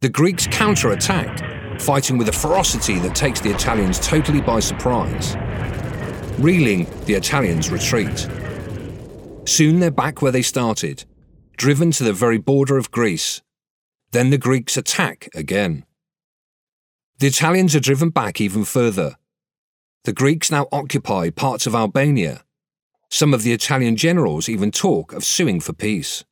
The 0.00 0.08
Greeks 0.08 0.46
counter-attacked, 0.50 1.80
fighting 1.80 2.18
with 2.18 2.28
a 2.28 2.32
ferocity 2.32 2.98
that 2.98 3.14
takes 3.14 3.40
the 3.40 3.50
Italians 3.50 4.00
totally 4.00 4.40
by 4.40 4.60
surprise. 4.60 5.36
Reeling, 6.38 6.86
the 7.06 7.14
Italians 7.14 7.70
retreat. 7.70 8.28
Soon 9.46 9.78
they're 9.78 9.90
back 9.90 10.20
where 10.20 10.32
they 10.32 10.42
started, 10.42 11.04
driven 11.56 11.92
to 11.92 12.04
the 12.04 12.12
very 12.12 12.38
border 12.38 12.76
of 12.76 12.90
Greece. 12.90 13.40
Then 14.12 14.30
the 14.30 14.38
Greeks 14.38 14.76
attack 14.76 15.28
again. 15.34 15.84
The 17.18 17.28
Italians 17.28 17.74
are 17.76 17.80
driven 17.80 18.10
back 18.10 18.40
even 18.40 18.64
further. 18.64 19.16
The 20.04 20.12
Greeks 20.12 20.50
now 20.50 20.66
occupy 20.72 21.30
parts 21.30 21.66
of 21.66 21.74
Albania. 21.74 22.44
Some 23.10 23.34
of 23.34 23.42
the 23.42 23.52
Italian 23.52 23.96
generals 23.96 24.48
even 24.48 24.70
talk 24.70 25.12
of 25.12 25.24
suing 25.24 25.60
for 25.60 25.72
peace. 25.72 26.24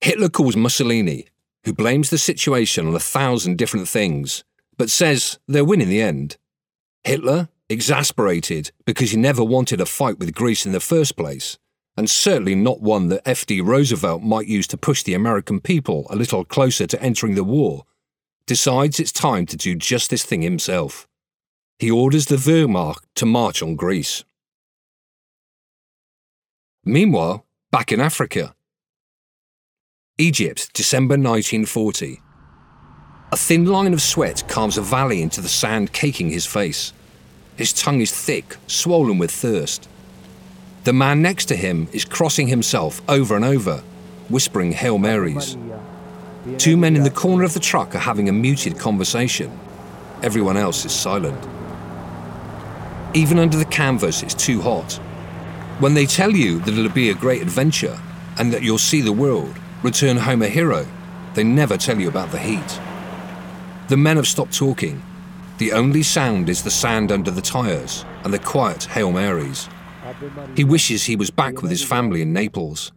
Hitler 0.00 0.28
calls 0.28 0.56
Mussolini 0.56 1.28
who 1.68 1.72
blames 1.74 2.08
the 2.08 2.16
situation 2.16 2.86
on 2.86 2.94
a 2.94 2.98
thousand 3.00 3.58
different 3.58 3.86
things, 3.88 4.42
but 4.76 4.88
says 4.88 5.38
they'll 5.46 5.66
win 5.66 5.82
in 5.82 5.88
the 5.90 6.00
end. 6.00 6.38
Hitler, 7.04 7.50
exasperated 7.68 8.70
because 8.86 9.10
he 9.10 9.18
never 9.18 9.44
wanted 9.44 9.78
a 9.78 9.84
fight 9.84 10.18
with 10.18 10.34
Greece 10.34 10.64
in 10.64 10.72
the 10.72 10.80
first 10.80 11.14
place, 11.14 11.58
and 11.98 12.08
certainly 12.08 12.54
not 12.54 12.80
one 12.80 13.08
that 13.08 13.28
F.D. 13.28 13.60
Roosevelt 13.60 14.22
might 14.22 14.46
use 14.46 14.68
to 14.68 14.76
push 14.76 15.02
the 15.02 15.14
American 15.14 15.60
people 15.60 16.06
a 16.08 16.14
little 16.14 16.44
closer 16.44 16.86
to 16.86 17.02
entering 17.02 17.34
the 17.34 17.42
war, 17.42 17.86
decides 18.46 19.00
it's 19.00 19.10
time 19.10 19.46
to 19.46 19.56
do 19.56 19.74
just 19.74 20.08
this 20.08 20.24
thing 20.24 20.42
himself. 20.42 21.08
He 21.80 21.90
orders 21.90 22.26
the 22.26 22.36
Wehrmacht 22.36 23.00
to 23.16 23.26
march 23.26 23.64
on 23.64 23.74
Greece. 23.74 24.22
Meanwhile, 26.84 27.44
back 27.72 27.90
in 27.90 28.00
Africa, 28.00 28.54
Egypt, 30.18 30.72
December 30.74 31.14
1940. 31.14 32.22
A 33.32 33.36
thin 33.36 33.66
line 33.66 33.92
of 33.92 34.00
sweat 34.00 34.44
carves 34.46 34.78
a 34.78 34.82
valley 34.82 35.20
into 35.20 35.40
the 35.40 35.48
sand 35.48 35.92
caking 35.92 36.30
his 36.30 36.46
face. 36.46 36.92
His 37.56 37.72
tongue 37.72 38.00
is 38.00 38.12
thick, 38.12 38.56
swollen 38.68 39.18
with 39.18 39.32
thirst. 39.32 39.88
The 40.88 40.94
man 40.94 41.20
next 41.20 41.44
to 41.48 41.54
him 41.54 41.86
is 41.92 42.06
crossing 42.06 42.48
himself 42.48 43.02
over 43.10 43.36
and 43.36 43.44
over, 43.44 43.82
whispering 44.30 44.72
Hail 44.72 44.96
Marys. 44.96 45.54
Two 46.56 46.78
men 46.78 46.96
in 46.96 47.02
the 47.02 47.10
corner 47.10 47.44
of 47.44 47.52
the 47.52 47.60
truck 47.60 47.94
are 47.94 47.98
having 47.98 48.30
a 48.30 48.32
muted 48.32 48.78
conversation. 48.78 49.52
Everyone 50.22 50.56
else 50.56 50.86
is 50.86 50.92
silent. 50.92 51.46
Even 53.12 53.38
under 53.38 53.58
the 53.58 53.66
canvas, 53.66 54.22
it's 54.22 54.32
too 54.32 54.62
hot. 54.62 54.94
When 55.78 55.92
they 55.92 56.06
tell 56.06 56.30
you 56.30 56.58
that 56.60 56.72
it'll 56.72 56.88
be 56.88 57.10
a 57.10 57.14
great 57.14 57.42
adventure 57.42 58.00
and 58.38 58.50
that 58.54 58.62
you'll 58.62 58.78
see 58.78 59.02
the 59.02 59.12
world, 59.12 59.58
return 59.82 60.16
home 60.16 60.40
a 60.40 60.48
hero, 60.48 60.86
they 61.34 61.44
never 61.44 61.76
tell 61.76 62.00
you 62.00 62.08
about 62.08 62.32
the 62.32 62.38
heat. 62.38 62.80
The 63.88 63.98
men 63.98 64.16
have 64.16 64.26
stopped 64.26 64.56
talking. 64.56 65.02
The 65.58 65.72
only 65.72 66.02
sound 66.02 66.48
is 66.48 66.62
the 66.62 66.70
sand 66.70 67.12
under 67.12 67.30
the 67.30 67.42
tyres 67.42 68.06
and 68.24 68.32
the 68.32 68.38
quiet 68.38 68.84
Hail 68.84 69.12
Marys. 69.12 69.68
He 70.56 70.64
wishes 70.64 71.04
he 71.04 71.16
was 71.16 71.30
back 71.30 71.62
with 71.62 71.70
his 71.70 71.84
family 71.84 72.22
in 72.22 72.32
Naples. 72.32 72.92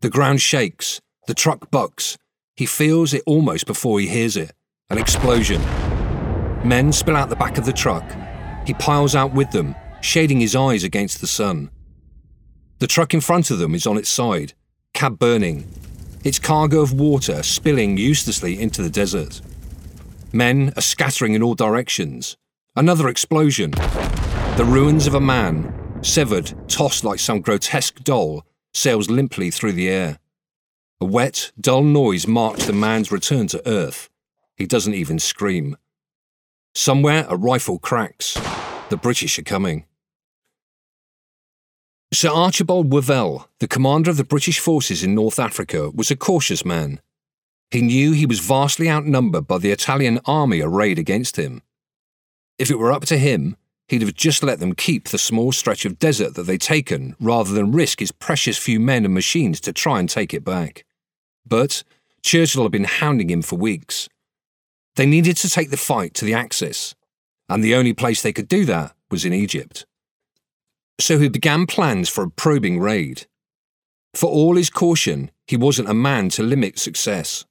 The 0.00 0.10
ground 0.10 0.40
shakes, 0.40 1.00
the 1.26 1.34
truck 1.34 1.70
bucks. 1.70 2.16
He 2.56 2.66
feels 2.66 3.14
it 3.14 3.22
almost 3.26 3.66
before 3.66 4.00
he 4.00 4.06
hears 4.06 4.36
it 4.36 4.52
an 4.90 4.98
explosion. 4.98 5.62
Men 6.64 6.92
spill 6.92 7.16
out 7.16 7.28
the 7.28 7.36
back 7.36 7.58
of 7.58 7.64
the 7.64 7.72
truck. 7.72 8.04
He 8.66 8.74
piles 8.74 9.14
out 9.14 9.32
with 9.32 9.50
them, 9.52 9.76
shading 10.00 10.40
his 10.40 10.56
eyes 10.56 10.82
against 10.82 11.20
the 11.20 11.28
sun. 11.28 11.70
The 12.80 12.88
truck 12.88 13.14
in 13.14 13.20
front 13.20 13.50
of 13.50 13.58
them 13.58 13.74
is 13.74 13.86
on 13.86 13.96
its 13.96 14.08
side, 14.08 14.54
cab 14.92 15.18
burning, 15.18 15.70
its 16.24 16.40
cargo 16.40 16.80
of 16.80 16.92
water 16.92 17.42
spilling 17.42 17.96
uselessly 17.96 18.60
into 18.60 18.82
the 18.82 18.90
desert. 18.90 19.40
Men 20.32 20.72
are 20.76 20.82
scattering 20.82 21.34
in 21.34 21.42
all 21.42 21.54
directions. 21.54 22.36
Another 22.74 23.08
explosion. 23.08 23.70
The 23.70 24.66
ruins 24.66 25.06
of 25.06 25.14
a 25.14 25.20
man, 25.20 25.72
severed, 26.02 26.52
tossed 26.68 27.04
like 27.04 27.18
some 27.18 27.40
grotesque 27.40 28.00
doll, 28.00 28.44
sails 28.72 29.10
limply 29.10 29.50
through 29.50 29.72
the 29.72 29.88
air. 29.88 30.18
A 31.00 31.04
wet, 31.04 31.52
dull 31.60 31.82
noise 31.82 32.26
marks 32.26 32.66
the 32.66 32.72
man's 32.72 33.10
return 33.10 33.46
to 33.48 33.68
earth. 33.68 34.10
He 34.56 34.66
doesn't 34.66 34.94
even 34.94 35.18
scream. 35.18 35.76
Somewhere 36.74 37.26
a 37.28 37.36
rifle 37.36 37.78
cracks. 37.78 38.34
The 38.90 38.98
British 39.00 39.38
are 39.38 39.42
coming. 39.42 39.86
Sir 42.12 42.28
Archibald 42.28 42.92
Wavell, 42.92 43.48
the 43.60 43.68
commander 43.68 44.10
of 44.10 44.16
the 44.16 44.24
British 44.24 44.58
forces 44.58 45.04
in 45.04 45.14
North 45.14 45.38
Africa, 45.38 45.90
was 45.90 46.10
a 46.10 46.16
cautious 46.16 46.64
man. 46.64 47.00
He 47.70 47.82
knew 47.82 48.12
he 48.12 48.26
was 48.26 48.40
vastly 48.40 48.90
outnumbered 48.90 49.46
by 49.46 49.58
the 49.58 49.70
Italian 49.70 50.18
army 50.26 50.60
arrayed 50.60 50.98
against 50.98 51.36
him. 51.36 51.62
If 52.58 52.68
it 52.70 52.78
were 52.78 52.92
up 52.92 53.04
to 53.06 53.16
him, 53.16 53.56
he'd 53.90 54.02
have 54.02 54.14
just 54.14 54.42
let 54.42 54.60
them 54.60 54.74
keep 54.74 55.08
the 55.08 55.18
small 55.18 55.52
stretch 55.52 55.84
of 55.84 55.98
desert 55.98 56.34
that 56.34 56.44
they'd 56.44 56.60
taken 56.60 57.14
rather 57.20 57.52
than 57.52 57.72
risk 57.72 58.00
his 58.00 58.12
precious 58.12 58.56
few 58.56 58.80
men 58.80 59.04
and 59.04 59.12
machines 59.12 59.60
to 59.60 59.72
try 59.72 60.00
and 60.00 60.08
take 60.08 60.32
it 60.32 60.44
back. 60.44 60.84
But 61.46 61.82
Churchill 62.22 62.62
had 62.62 62.72
been 62.72 62.84
hounding 62.84 63.30
him 63.30 63.42
for 63.42 63.56
weeks. 63.56 64.08
They 64.96 65.06
needed 65.06 65.36
to 65.38 65.50
take 65.50 65.70
the 65.70 65.76
fight 65.76 66.14
to 66.14 66.24
the 66.24 66.34
Axis, 66.34 66.94
and 67.48 67.62
the 67.62 67.74
only 67.74 67.92
place 67.92 68.22
they 68.22 68.32
could 68.32 68.48
do 68.48 68.64
that 68.64 68.94
was 69.10 69.24
in 69.24 69.32
Egypt 69.32 69.84
so 71.00 71.18
he 71.18 71.28
began 71.28 71.66
plans 71.66 72.08
for 72.08 72.24
a 72.24 72.30
probing 72.30 72.78
raid. 72.78 73.26
For 74.14 74.28
all 74.28 74.56
his 74.56 74.70
caution, 74.70 75.30
he 75.46 75.56
wasn't 75.56 75.88
a 75.88 75.94
man 75.94 76.28
to 76.30 76.42
limit 76.42 76.78
success. 76.78 77.44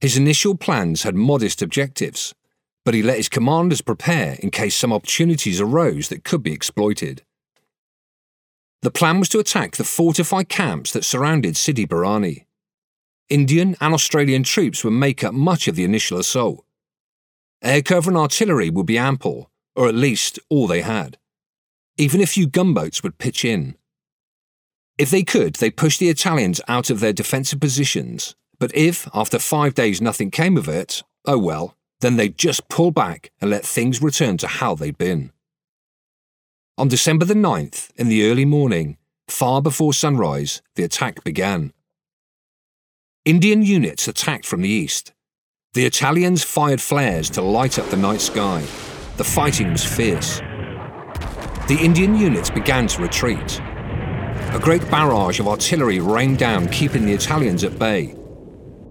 His 0.00 0.16
initial 0.16 0.56
plans 0.56 1.02
had 1.02 1.14
modest 1.14 1.62
objectives, 1.62 2.34
but 2.84 2.94
he 2.94 3.02
let 3.02 3.16
his 3.16 3.28
commanders 3.28 3.80
prepare 3.80 4.36
in 4.40 4.50
case 4.50 4.76
some 4.76 4.92
opportunities 4.92 5.60
arose 5.60 6.08
that 6.08 6.24
could 6.24 6.42
be 6.42 6.52
exploited. 6.52 7.22
The 8.82 8.90
plan 8.90 9.18
was 9.18 9.30
to 9.30 9.38
attack 9.38 9.76
the 9.76 9.84
fortified 9.84 10.48
camps 10.50 10.92
that 10.92 11.04
surrounded 11.04 11.56
Sidi 11.56 11.86
Barrani. 11.86 12.44
Indian 13.30 13.76
and 13.80 13.94
Australian 13.94 14.42
troops 14.42 14.84
would 14.84 14.92
make 14.92 15.24
up 15.24 15.32
much 15.32 15.66
of 15.66 15.76
the 15.76 15.84
initial 15.84 16.18
assault. 16.18 16.64
Air 17.62 17.80
cover 17.80 18.10
and 18.10 18.18
artillery 18.18 18.68
would 18.68 18.84
be 18.84 18.98
ample, 18.98 19.50
or 19.74 19.88
at 19.88 19.94
least 19.94 20.38
all 20.50 20.66
they 20.66 20.82
had. 20.82 21.16
Even 21.96 22.20
a 22.20 22.26
few 22.26 22.46
gunboats 22.46 23.02
would 23.02 23.16
pitch 23.16 23.42
in. 23.44 23.76
If 24.98 25.10
they 25.10 25.22
could, 25.22 25.54
they 25.54 25.70
pushed 25.70 25.98
the 25.98 26.10
Italians 26.10 26.60
out 26.68 26.90
of 26.90 27.00
their 27.00 27.14
defensive 27.14 27.60
positions, 27.60 28.34
but 28.58 28.74
if, 28.76 29.08
after 29.14 29.38
five 29.38 29.74
days, 29.74 30.02
nothing 30.02 30.30
came 30.30 30.58
of 30.58 30.68
it, 30.68 31.02
oh 31.24 31.38
well, 31.38 31.74
then 32.00 32.16
they'd 32.16 32.38
just 32.38 32.68
pull 32.68 32.90
back 32.90 33.30
and 33.40 33.50
let 33.50 33.64
things 33.64 34.02
return 34.02 34.36
to 34.38 34.46
how 34.46 34.74
they'd 34.74 34.98
been. 34.98 35.32
On 36.76 36.88
December 36.88 37.24
the 37.24 37.34
9th, 37.34 37.90
in 37.96 38.08
the 38.08 38.28
early 38.28 38.44
morning, 38.44 38.96
far 39.28 39.62
before 39.62 39.94
sunrise, 39.94 40.60
the 40.74 40.84
attack 40.84 41.22
began. 41.24 41.72
Indian 43.24 43.62
units 43.62 44.08
attacked 44.08 44.44
from 44.44 44.62
the 44.62 44.68
east. 44.68 45.12
The 45.72 45.86
Italians 45.86 46.44
fired 46.44 46.80
flares 46.80 47.30
to 47.30 47.42
light 47.42 47.78
up 47.78 47.88
the 47.88 47.96
night 47.96 48.20
sky. 48.20 48.60
The 49.16 49.24
fighting 49.24 49.70
was 49.72 49.84
fierce 49.84 50.40
the 51.66 51.78
Indian 51.78 52.14
units 52.14 52.50
began 52.50 52.86
to 52.88 53.00
retreat. 53.00 53.58
A 54.52 54.60
great 54.60 54.82
barrage 54.90 55.40
of 55.40 55.48
artillery 55.48 55.98
rained 55.98 56.36
down, 56.36 56.68
keeping 56.68 57.06
the 57.06 57.14
Italians 57.14 57.64
at 57.64 57.78
bay. 57.78 58.14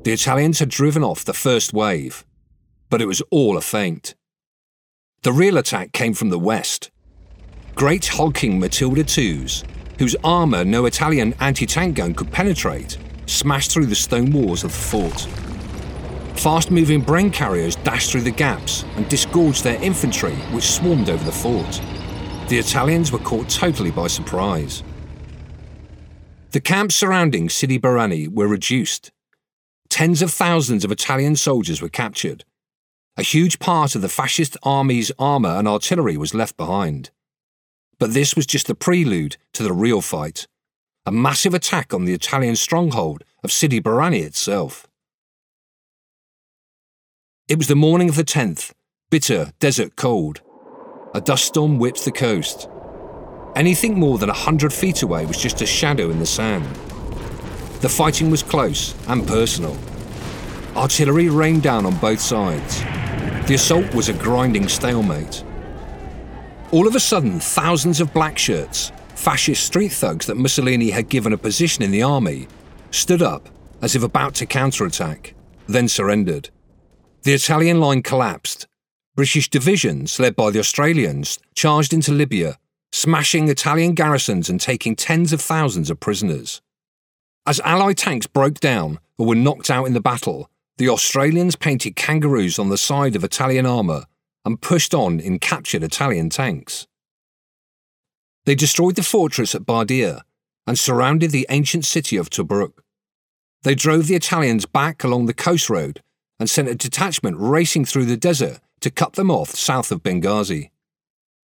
The 0.03 0.11
Italians 0.11 0.57
had 0.57 0.69
driven 0.69 1.03
off 1.03 1.23
the 1.23 1.35
first 1.35 1.71
wave, 1.71 2.25
but 2.93 3.01
it 3.01 3.07
was 3.07 3.23
all 3.31 3.57
a 3.57 3.61
feint. 3.61 4.13
The 5.23 5.33
real 5.33 5.57
attack 5.57 5.93
came 5.93 6.13
from 6.13 6.29
the 6.29 6.37
west. 6.37 6.91
Great 7.73 8.05
hulking 8.05 8.59
Matilda 8.59 9.01
IIs, 9.01 9.63
whose 9.97 10.15
armour 10.23 10.63
no 10.63 10.85
Italian 10.85 11.33
anti 11.39 11.65
tank 11.65 11.95
gun 11.95 12.13
could 12.13 12.31
penetrate, 12.31 12.99
smashed 13.25 13.71
through 13.71 13.87
the 13.87 13.95
stone 13.95 14.31
walls 14.31 14.63
of 14.63 14.69
the 14.69 14.77
fort. 14.77 15.21
Fast 16.37 16.69
moving 16.69 17.03
Bren 17.03 17.33
carriers 17.33 17.77
dashed 17.77 18.11
through 18.11 18.21
the 18.21 18.29
gaps 18.29 18.85
and 18.95 19.09
disgorged 19.09 19.63
their 19.63 19.81
infantry, 19.81 20.35
which 20.53 20.69
swarmed 20.69 21.09
over 21.09 21.23
the 21.23 21.31
fort. 21.31 21.81
The 22.47 22.59
Italians 22.59 23.11
were 23.11 23.17
caught 23.17 23.49
totally 23.49 23.89
by 23.89 24.05
surprise. 24.05 24.83
The 26.51 26.61
camps 26.61 26.93
surrounding 26.93 27.49
Sidi 27.49 27.79
Barrani 27.79 28.27
were 28.27 28.47
reduced. 28.47 29.11
Tens 29.89 30.21
of 30.21 30.31
thousands 30.31 30.85
of 30.85 30.91
Italian 30.91 31.35
soldiers 31.35 31.81
were 31.81 31.89
captured. 31.89 32.45
A 33.15 33.21
huge 33.21 33.59
part 33.59 33.95
of 33.95 34.01
the 34.01 34.09
fascist 34.09 34.57
army's 34.63 35.11
armour 35.19 35.57
and 35.57 35.67
artillery 35.67 36.17
was 36.17 36.33
left 36.33 36.57
behind. 36.57 37.11
But 37.99 38.13
this 38.13 38.35
was 38.35 38.47
just 38.47 38.67
the 38.67 38.75
prelude 38.75 39.37
to 39.53 39.63
the 39.63 39.73
real 39.73 40.01
fight 40.01 40.47
a 41.05 41.11
massive 41.11 41.53
attack 41.53 41.93
on 41.93 42.05
the 42.05 42.13
Italian 42.13 42.55
stronghold 42.55 43.23
of 43.43 43.51
Sidi 43.51 43.81
Barrani 43.81 44.23
itself. 44.23 44.87
It 47.49 47.57
was 47.57 47.67
the 47.67 47.75
morning 47.75 48.07
of 48.07 48.15
the 48.15 48.23
10th, 48.23 48.71
bitter 49.09 49.51
desert 49.59 49.97
cold. 49.97 50.41
A 51.13 51.19
dust 51.19 51.45
storm 51.45 51.77
whipped 51.77 52.05
the 52.05 52.11
coast. 52.11 52.69
Anything 53.55 53.99
more 53.99 54.17
than 54.17 54.29
a 54.29 54.33
hundred 54.33 54.71
feet 54.71 55.03
away 55.03 55.25
was 55.25 55.37
just 55.37 55.61
a 55.61 55.65
shadow 55.65 56.09
in 56.09 56.19
the 56.19 56.25
sand. 56.25 56.65
The 57.81 57.89
fighting 57.89 58.31
was 58.31 58.41
close 58.41 58.95
and 59.07 59.27
personal. 59.27 59.77
Artillery 60.75 61.29
rained 61.29 61.63
down 61.63 61.85
on 61.85 61.97
both 61.97 62.21
sides. 62.21 62.81
The 63.45 63.55
assault 63.55 63.93
was 63.93 64.07
a 64.07 64.13
grinding 64.13 64.69
stalemate. 64.69 65.43
All 66.71 66.87
of 66.87 66.95
a 66.95 66.99
sudden, 66.99 67.41
thousands 67.41 67.99
of 67.99 68.13
black 68.13 68.37
shirts, 68.37 68.93
fascist 69.15 69.65
street 69.65 69.91
thugs 69.91 70.27
that 70.27 70.37
Mussolini 70.37 70.91
had 70.91 71.09
given 71.09 71.33
a 71.33 71.37
position 71.37 71.83
in 71.83 71.91
the 71.91 72.03
army, 72.03 72.47
stood 72.91 73.21
up 73.21 73.49
as 73.81 73.97
if 73.97 74.03
about 74.03 74.33
to 74.35 74.45
counterattack, 74.45 75.35
then 75.67 75.89
surrendered. 75.89 76.51
The 77.23 77.33
Italian 77.33 77.81
line 77.81 78.01
collapsed. 78.01 78.65
British 79.13 79.49
divisions, 79.49 80.17
led 80.21 80.37
by 80.37 80.49
the 80.49 80.59
Australians, 80.59 81.37
charged 81.53 81.93
into 81.93 82.13
Libya, 82.13 82.57
smashing 82.93 83.49
Italian 83.49 83.93
garrisons 83.93 84.49
and 84.49 84.61
taking 84.61 84.95
tens 84.95 85.33
of 85.33 85.41
thousands 85.41 85.89
of 85.89 85.99
prisoners. 85.99 86.61
As 87.45 87.59
Allied 87.59 87.97
tanks 87.97 88.25
broke 88.25 88.61
down 88.61 88.99
or 89.17 89.27
were 89.27 89.35
knocked 89.35 89.69
out 89.69 89.85
in 89.85 89.93
the 89.93 89.99
battle, 89.99 90.49
the 90.77 90.89
Australians 90.89 91.55
painted 91.55 91.95
kangaroos 91.95 92.57
on 92.57 92.69
the 92.69 92.77
side 92.77 93.15
of 93.15 93.23
Italian 93.23 93.65
armour 93.65 94.05
and 94.43 94.61
pushed 94.61 94.93
on 94.93 95.19
in 95.19 95.39
captured 95.39 95.83
Italian 95.83 96.29
tanks. 96.29 96.87
They 98.45 98.55
destroyed 98.55 98.95
the 98.95 99.03
fortress 99.03 99.55
at 99.55 99.65
Bardia 99.65 100.21
and 100.65 100.77
surrounded 100.77 101.31
the 101.31 101.45
ancient 101.49 101.85
city 101.85 102.17
of 102.17 102.29
Tobruk. 102.29 102.73
They 103.63 103.75
drove 103.75 104.07
the 104.07 104.15
Italians 104.15 104.65
back 104.65 105.03
along 105.03 105.25
the 105.25 105.33
coast 105.33 105.69
road 105.69 106.01
and 106.39 106.49
sent 106.49 106.67
a 106.67 106.75
detachment 106.75 107.37
racing 107.39 107.85
through 107.85 108.05
the 108.05 108.17
desert 108.17 108.59
to 108.81 108.91
cut 108.91 109.13
them 109.13 109.31
off 109.31 109.51
south 109.51 109.91
of 109.91 110.03
Benghazi. 110.03 110.71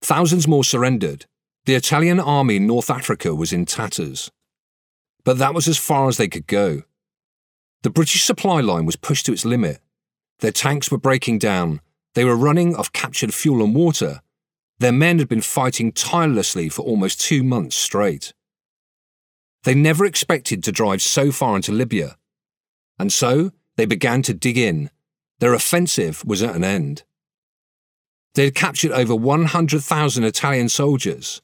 Thousands 0.02 0.48
more 0.48 0.64
surrendered. 0.64 1.26
The 1.66 1.76
Italian 1.76 2.20
army 2.20 2.58
in 2.58 2.68
North 2.68 2.90
Africa 2.90 3.36
was 3.36 3.52
in 3.52 3.66
tatters. 3.66 4.32
But 5.26 5.38
that 5.40 5.54
was 5.54 5.68
as 5.68 5.78
far 5.78 6.08
as 6.08 6.16
they 6.16 6.30
could 6.30 6.48
go. 6.48 6.84
The 7.88 7.94
British 7.94 8.26
supply 8.26 8.60
line 8.60 8.86
was 8.86 8.98
pushed 8.98 9.28
to 9.28 9.32
its 9.32 9.46
limit. 9.46 9.80
Their 10.40 10.52
tanks 10.52 10.92
were 10.92 10.98
breaking 10.98 11.40
down. 11.40 11.80
They 12.16 12.26
were 12.26 12.36
running 12.36 12.76
off 12.76 12.92
captured 12.92 13.34
fuel 13.34 13.64
and 13.64 13.74
water. 13.74 14.20
Their 14.80 14.92
men 14.92 15.20
had 15.20 15.30
been 15.30 15.40
fighting 15.40 15.94
tirelessly 15.94 16.68
for 16.68 16.82
almost 16.82 17.22
two 17.22 17.44
months 17.46 17.78
straight. 17.78 18.34
They 19.64 19.74
never 19.74 20.04
expected 20.04 20.66
to 20.66 20.72
drive 20.74 21.02
so 21.02 21.32
far 21.32 21.56
into 21.56 21.72
Libya. 21.72 22.18
And 23.00 23.10
so 23.14 23.54
they 23.78 23.86
began 23.86 24.22
to 24.24 24.34
dig 24.34 24.58
in. 24.58 24.90
Their 25.40 25.54
offensive 25.54 26.26
was 26.26 26.44
at 26.44 26.58
an 26.58 26.66
end. 26.66 27.04
They 28.34 28.44
had 28.44 28.54
captured 28.56 28.92
over 28.92 29.16
100,000 29.16 30.24
Italian 30.26 30.68
soldiers, 30.68 31.42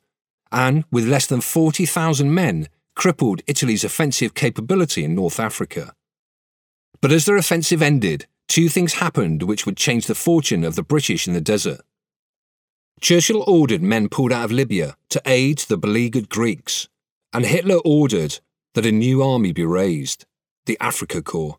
and 0.51 0.83
with 0.91 1.07
less 1.07 1.25
than 1.25 1.39
40,000 1.39 2.33
men, 2.33 2.67
crippled 2.95 3.41
Italy's 3.47 3.85
offensive 3.85 4.33
capability 4.33 5.05
in 5.05 5.15
North 5.15 5.39
Africa. 5.39 5.95
But 7.03 7.11
as 7.11 7.25
their 7.25 7.35
offensive 7.35 7.81
ended, 7.81 8.27
two 8.47 8.69
things 8.69 8.93
happened 8.93 9.43
which 9.43 9.65
would 9.65 9.75
change 9.75 10.07
the 10.07 10.15
fortune 10.15 10.63
of 10.63 10.75
the 10.75 10.83
British 10.83 11.27
in 11.27 11.33
the 11.33 11.41
desert. 11.41 11.81
Churchill 13.01 13.43
ordered 13.45 13.81
men 13.81 14.07
pulled 14.07 14.31
out 14.31 14.45
of 14.45 14.53
Libya 14.53 14.95
to 15.09 15.21
aid 15.25 15.57
the 15.57 15.77
beleaguered 15.77 16.29
Greeks, 16.29 16.87
and 17.33 17.45
Hitler 17.45 17.79
ordered 17.83 18.39
that 18.73 18.85
a 18.85 18.91
new 18.93 19.21
army 19.21 19.51
be 19.51 19.65
raised, 19.65 20.25
the 20.65 20.77
Afrika 20.79 21.21
Korps. 21.21 21.57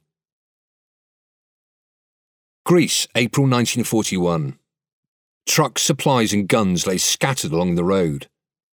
Greece, 2.65 3.07
April 3.15 3.45
1941. 3.45 4.59
Trucks, 5.45 5.83
supplies, 5.83 6.33
and 6.33 6.49
guns 6.49 6.87
lay 6.87 6.97
scattered 6.97 7.53
along 7.53 7.75
the 7.75 7.85
road. 7.85 8.29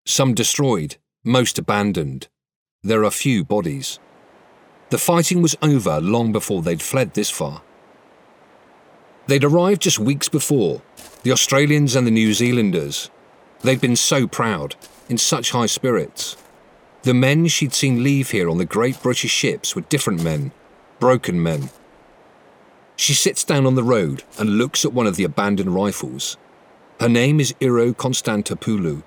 Some 0.07 0.35
destroyed, 0.35 0.99
most 1.25 1.59
abandoned. 1.59 2.29
There 2.85 3.05
are 3.05 3.11
few 3.11 3.45
bodies. 3.45 3.99
The 4.91 4.99
fighting 4.99 5.43
was 5.43 5.57
over 5.63 6.01
long 6.01 6.33
before 6.33 6.63
they'd 6.63 6.83
fled 6.83 7.15
this 7.15 7.31
far. 7.31 7.63
They'd 9.27 9.45
arrived 9.45 9.83
just 9.83 9.99
weeks 9.99 10.29
before, 10.29 10.83
the 11.23 11.33
Australians 11.33 11.97
and 11.97 12.07
the 12.07 12.11
New 12.11 12.35
Zealanders. 12.35 13.11
They'd 13.63 13.81
been 13.81 13.97
so 13.97 14.27
proud, 14.27 14.75
in 15.09 15.19
such 15.19 15.53
high 15.53 15.67
spirits. 15.67 16.37
The 17.03 17.15
men 17.15 17.47
she'd 17.47 17.73
seen 17.73 18.03
leave 18.03 18.31
here 18.31 18.51
on 18.51 18.59
the 18.59 18.65
great 18.65 19.03
British 19.03 19.31
ships 19.31 19.75
were 19.75 19.83
different 19.83 20.23
men, 20.23 20.53
broken 20.99 21.43
men, 21.43 21.71
she 23.01 23.15
sits 23.15 23.45
down 23.45 23.65
on 23.65 23.77
the 23.77 23.83
road 23.83 24.25
and 24.39 24.59
looks 24.59 24.85
at 24.85 24.93
one 24.93 25.07
of 25.07 25.17
the 25.17 25.25
abandoned 25.25 25.75
rifles. 25.75 26.37
Her 27.01 27.09
name 27.09 27.41
is 27.41 27.55
Iro 27.59 27.95
Konstantopoulou. 27.95 29.03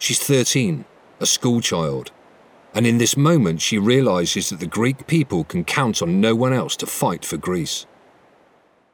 She's 0.00 0.18
13, 0.18 0.84
a 1.20 1.26
schoolchild. 1.26 2.10
And 2.76 2.86
in 2.86 2.98
this 2.98 3.16
moment, 3.16 3.62
she 3.62 3.78
realizes 3.78 4.50
that 4.50 4.60
the 4.60 4.66
Greek 4.66 5.06
people 5.06 5.44
can 5.44 5.64
count 5.64 6.02
on 6.02 6.20
no 6.20 6.34
one 6.34 6.52
else 6.52 6.76
to 6.76 6.86
fight 6.86 7.24
for 7.24 7.38
Greece. 7.38 7.86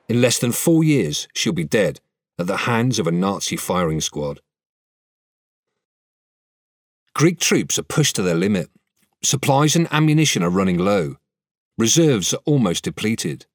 In 0.08 0.20
less 0.20 0.38
than 0.38 0.52
four 0.52 0.84
years, 0.84 1.26
she'll 1.34 1.52
be 1.52 1.64
dead 1.64 1.98
at 2.38 2.46
the 2.46 2.58
hands 2.58 3.00
of 3.00 3.08
a 3.08 3.10
Nazi 3.10 3.56
firing 3.56 4.00
squad. 4.00 4.38
Greek 7.12 7.40
troops 7.40 7.76
are 7.76 7.82
pushed 7.82 8.14
to 8.14 8.22
their 8.22 8.36
limit. 8.36 8.70
Supplies 9.24 9.74
and 9.74 9.88
ammunition 9.90 10.44
are 10.44 10.48
running 10.48 10.78
low. 10.78 11.16
Reserves 11.76 12.32
are 12.32 12.40
almost 12.44 12.84
depleted. 12.84 13.46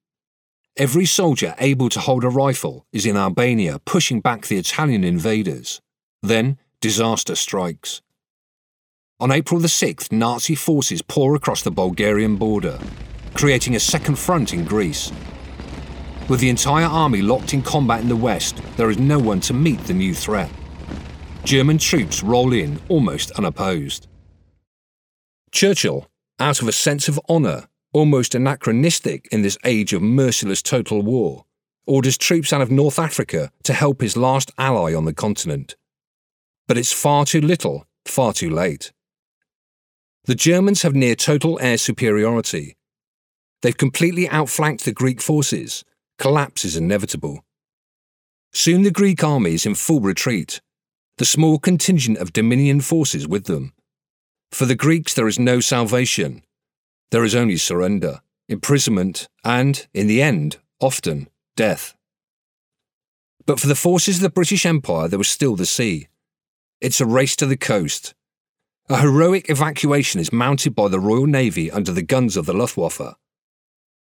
Every 0.75 1.05
soldier 1.05 1.55
able 1.57 1.87
to 1.87 2.01
hold 2.01 2.25
a 2.25 2.29
rifle 2.29 2.85
is 2.91 3.05
in 3.05 3.15
Albania 3.15 3.79
pushing 3.85 4.19
back 4.19 4.47
the 4.47 4.57
Italian 4.57 5.05
invaders. 5.05 5.79
Then 6.21 6.57
disaster 6.81 7.35
strikes. 7.35 8.01
On 9.19 9.31
April 9.31 9.59
the 9.59 9.67
6th, 9.67 10.11
Nazi 10.11 10.53
forces 10.53 11.01
pour 11.01 11.33
across 11.33 11.63
the 11.63 11.71
Bulgarian 11.71 12.35
border, 12.35 12.77
creating 13.33 13.75
a 13.75 13.79
second 13.79 14.15
front 14.15 14.53
in 14.53 14.63
Greece. 14.63 15.11
With 16.29 16.39
the 16.39 16.49
entire 16.49 16.85
army 16.85 17.23
locked 17.23 17.55
in 17.55 17.63
combat 17.63 18.01
in 18.01 18.09
the 18.09 18.15
west, 18.15 18.61
there 18.75 18.91
is 18.91 18.99
no 18.99 19.17
one 19.17 19.39
to 19.39 19.55
meet 19.55 19.79
the 19.85 19.95
new 19.95 20.13
threat. 20.13 20.51
German 21.43 21.79
troops 21.79 22.21
roll 22.21 22.53
in 22.53 22.79
almost 22.89 23.31
unopposed. 23.31 24.07
Churchill, 25.51 26.07
out 26.39 26.61
of 26.61 26.67
a 26.67 26.71
sense 26.71 27.07
of 27.07 27.19
honour, 27.27 27.69
almost 27.93 28.35
anachronistic 28.35 29.27
in 29.31 29.41
this 29.41 29.57
age 29.65 29.93
of 29.93 30.01
merciless 30.03 30.61
total 30.61 31.01
war, 31.01 31.45
orders 31.87 32.19
troops 32.19 32.53
out 32.53 32.61
of 32.61 32.69
North 32.69 32.99
Africa 32.99 33.49
to 33.63 33.73
help 33.73 34.01
his 34.01 34.15
last 34.15 34.51
ally 34.59 34.93
on 34.93 35.05
the 35.05 35.13
continent. 35.13 35.75
But 36.67 36.77
it's 36.77 36.93
far 36.93 37.25
too 37.25 37.41
little, 37.41 37.87
far 38.05 38.31
too 38.31 38.51
late. 38.51 38.91
The 40.27 40.35
Germans 40.35 40.81
have 40.81 40.93
near 40.93 41.15
total 41.15 41.57
air 41.61 41.77
superiority. 41.77 42.75
They've 43.61 43.77
completely 43.77 44.27
outflanked 44.27 44.83
the 44.83 44.91
Greek 44.91 45.21
forces. 45.21 45.85
Collapse 46.17 46.65
is 46.65 46.75
inevitable. 46.75 47.45
Soon 48.51 48.81
the 48.81 48.91
Greek 48.91 49.23
army 49.23 49.53
is 49.53 49.65
in 49.65 49.75
full 49.75 50.01
retreat, 50.01 50.59
the 51.17 51.23
small 51.23 51.59
contingent 51.59 52.17
of 52.17 52.33
Dominion 52.33 52.81
forces 52.81 53.25
with 53.25 53.45
them. 53.45 53.71
For 54.51 54.65
the 54.65 54.75
Greeks, 54.75 55.13
there 55.13 55.29
is 55.29 55.39
no 55.39 55.61
salvation, 55.61 56.43
there 57.11 57.23
is 57.23 57.33
only 57.33 57.55
surrender, 57.55 58.19
imprisonment, 58.49 59.29
and, 59.45 59.87
in 59.93 60.07
the 60.07 60.21
end, 60.21 60.57
often, 60.81 61.29
death. 61.55 61.95
But 63.45 63.61
for 63.61 63.67
the 63.67 63.75
forces 63.75 64.17
of 64.17 64.23
the 64.23 64.29
British 64.29 64.65
Empire, 64.65 65.07
there 65.07 65.19
was 65.19 65.29
still 65.29 65.55
the 65.55 65.65
sea. 65.65 66.09
It's 66.81 66.99
a 66.99 67.05
race 67.05 67.37
to 67.37 67.45
the 67.45 67.55
coast. 67.55 68.13
A 68.89 69.01
heroic 69.01 69.49
evacuation 69.49 70.21
is 70.21 70.31
mounted 70.31 70.73
by 70.73 70.87
the 70.87 70.99
Royal 70.99 71.27
Navy 71.27 71.69
under 71.69 71.91
the 71.91 72.01
guns 72.01 72.37
of 72.37 72.45
the 72.45 72.53
Luftwaffe. 72.53 73.15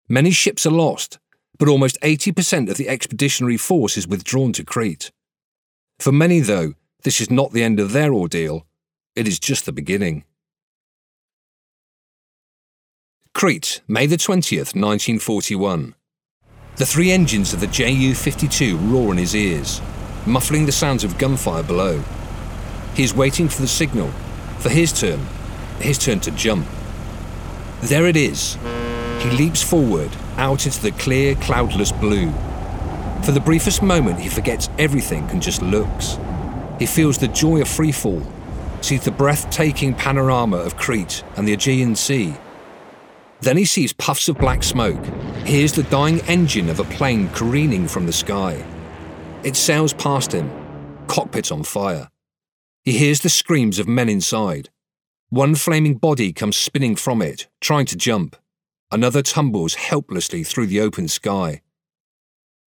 Many 0.09 0.33
ships 0.33 0.67
are 0.67 0.73
lost, 0.73 1.21
but 1.57 1.69
almost 1.69 2.01
80% 2.01 2.69
of 2.69 2.79
the 2.79 2.89
expeditionary 2.89 3.57
force 3.57 3.97
is 3.97 4.09
withdrawn 4.09 4.53
to 4.55 4.65
Crete. 4.65 5.13
For 6.01 6.11
many, 6.11 6.41
though, 6.41 6.75
this 7.05 7.21
is 7.21 7.31
not 7.31 7.53
the 7.53 7.63
end 7.63 7.79
of 7.79 7.93
their 7.93 8.13
ordeal, 8.13 8.67
it 9.15 9.29
is 9.29 9.39
just 9.39 9.67
the 9.67 9.73
beginning. 9.73 10.25
Crete, 13.35 13.83
May 13.87 14.07
the 14.07 14.17
20th, 14.17 14.75
1941. 14.75 15.95
The 16.75 16.87
three 16.87 17.13
engines 17.13 17.53
of 17.55 17.61
the 17.61 17.69
Ju 17.69 18.17
52 18.17 18.77
roar 18.79 19.13
in 19.13 19.19
his 19.19 19.37
ears, 19.37 19.81
muffling 20.27 20.67
the 20.67 20.73
sounds 20.73 21.05
of 21.05 21.19
gunfire 21.19 21.63
below. 21.63 22.03
He 22.97 23.05
is 23.05 23.15
waiting 23.15 23.49
for 23.49 23.63
the 23.63 23.69
signal, 23.69 24.11
for 24.63 24.69
his 24.69 24.93
turn, 24.93 25.19
his 25.81 25.99
turn 25.99 26.21
to 26.21 26.31
jump. 26.31 26.67
There 27.83 28.07
it 28.07 28.17
is. 28.17 28.57
He 29.19 29.31
leaps 29.31 29.63
forward, 29.63 30.11
out 30.37 30.67
into 30.67 30.81
the 30.81 30.93
clear, 30.93 31.35
cloudless 31.35 31.91
blue. 31.91 32.31
For 33.25 33.33
the 33.33 33.41
briefest 33.41 33.83
moment, 33.83 34.21
he 34.21 34.29
forgets 34.29 34.69
everything 34.79 35.29
and 35.31 35.43
just 35.43 35.63
looks. 35.63 36.17
He 36.79 36.87
feels 36.87 37.19
the 37.19 37.29
joy 37.29 37.61
of 37.61 37.67
freefall, 37.67 38.25
sees 38.85 39.05
the 39.05 39.11
breathtaking 39.11 39.95
panorama 39.95 40.59
of 40.59 40.77
Crete 40.77 41.25
and 41.37 41.47
the 41.47 41.53
Aegean 41.53 41.97
Sea. 41.97 42.35
Then 43.41 43.57
he 43.57 43.65
sees 43.65 43.93
puffs 43.93 44.29
of 44.29 44.39
black 44.39 44.63
smoke, 44.63 45.05
hears 45.45 45.73
the 45.73 45.83
dying 45.85 46.21
engine 46.23 46.69
of 46.69 46.79
a 46.79 46.85
plane 46.85 47.29
careening 47.31 47.89
from 47.89 48.07
the 48.07 48.13
sky. 48.13 48.65
It 49.43 49.57
sails 49.57 49.93
past 49.93 50.31
him, 50.31 50.51
cockpit 51.09 51.51
on 51.51 51.65
fire. 51.65 52.12
He 52.85 52.99
hears 52.99 53.21
the 53.21 53.29
screams 53.29 53.79
of 53.79 53.87
men 53.87 54.09
inside. 54.09 54.71
One 55.31 55.55
flaming 55.55 55.95
body 55.95 56.33
comes 56.33 56.57
spinning 56.57 56.97
from 56.97 57.23
it, 57.23 57.47
trying 57.61 57.87
to 57.87 57.97
jump. 57.97 58.35
Another 58.91 59.23
tumbles 59.23 59.75
helplessly 59.75 60.43
through 60.43 60.67
the 60.67 60.81
open 60.81 61.07
sky. 61.07 61.63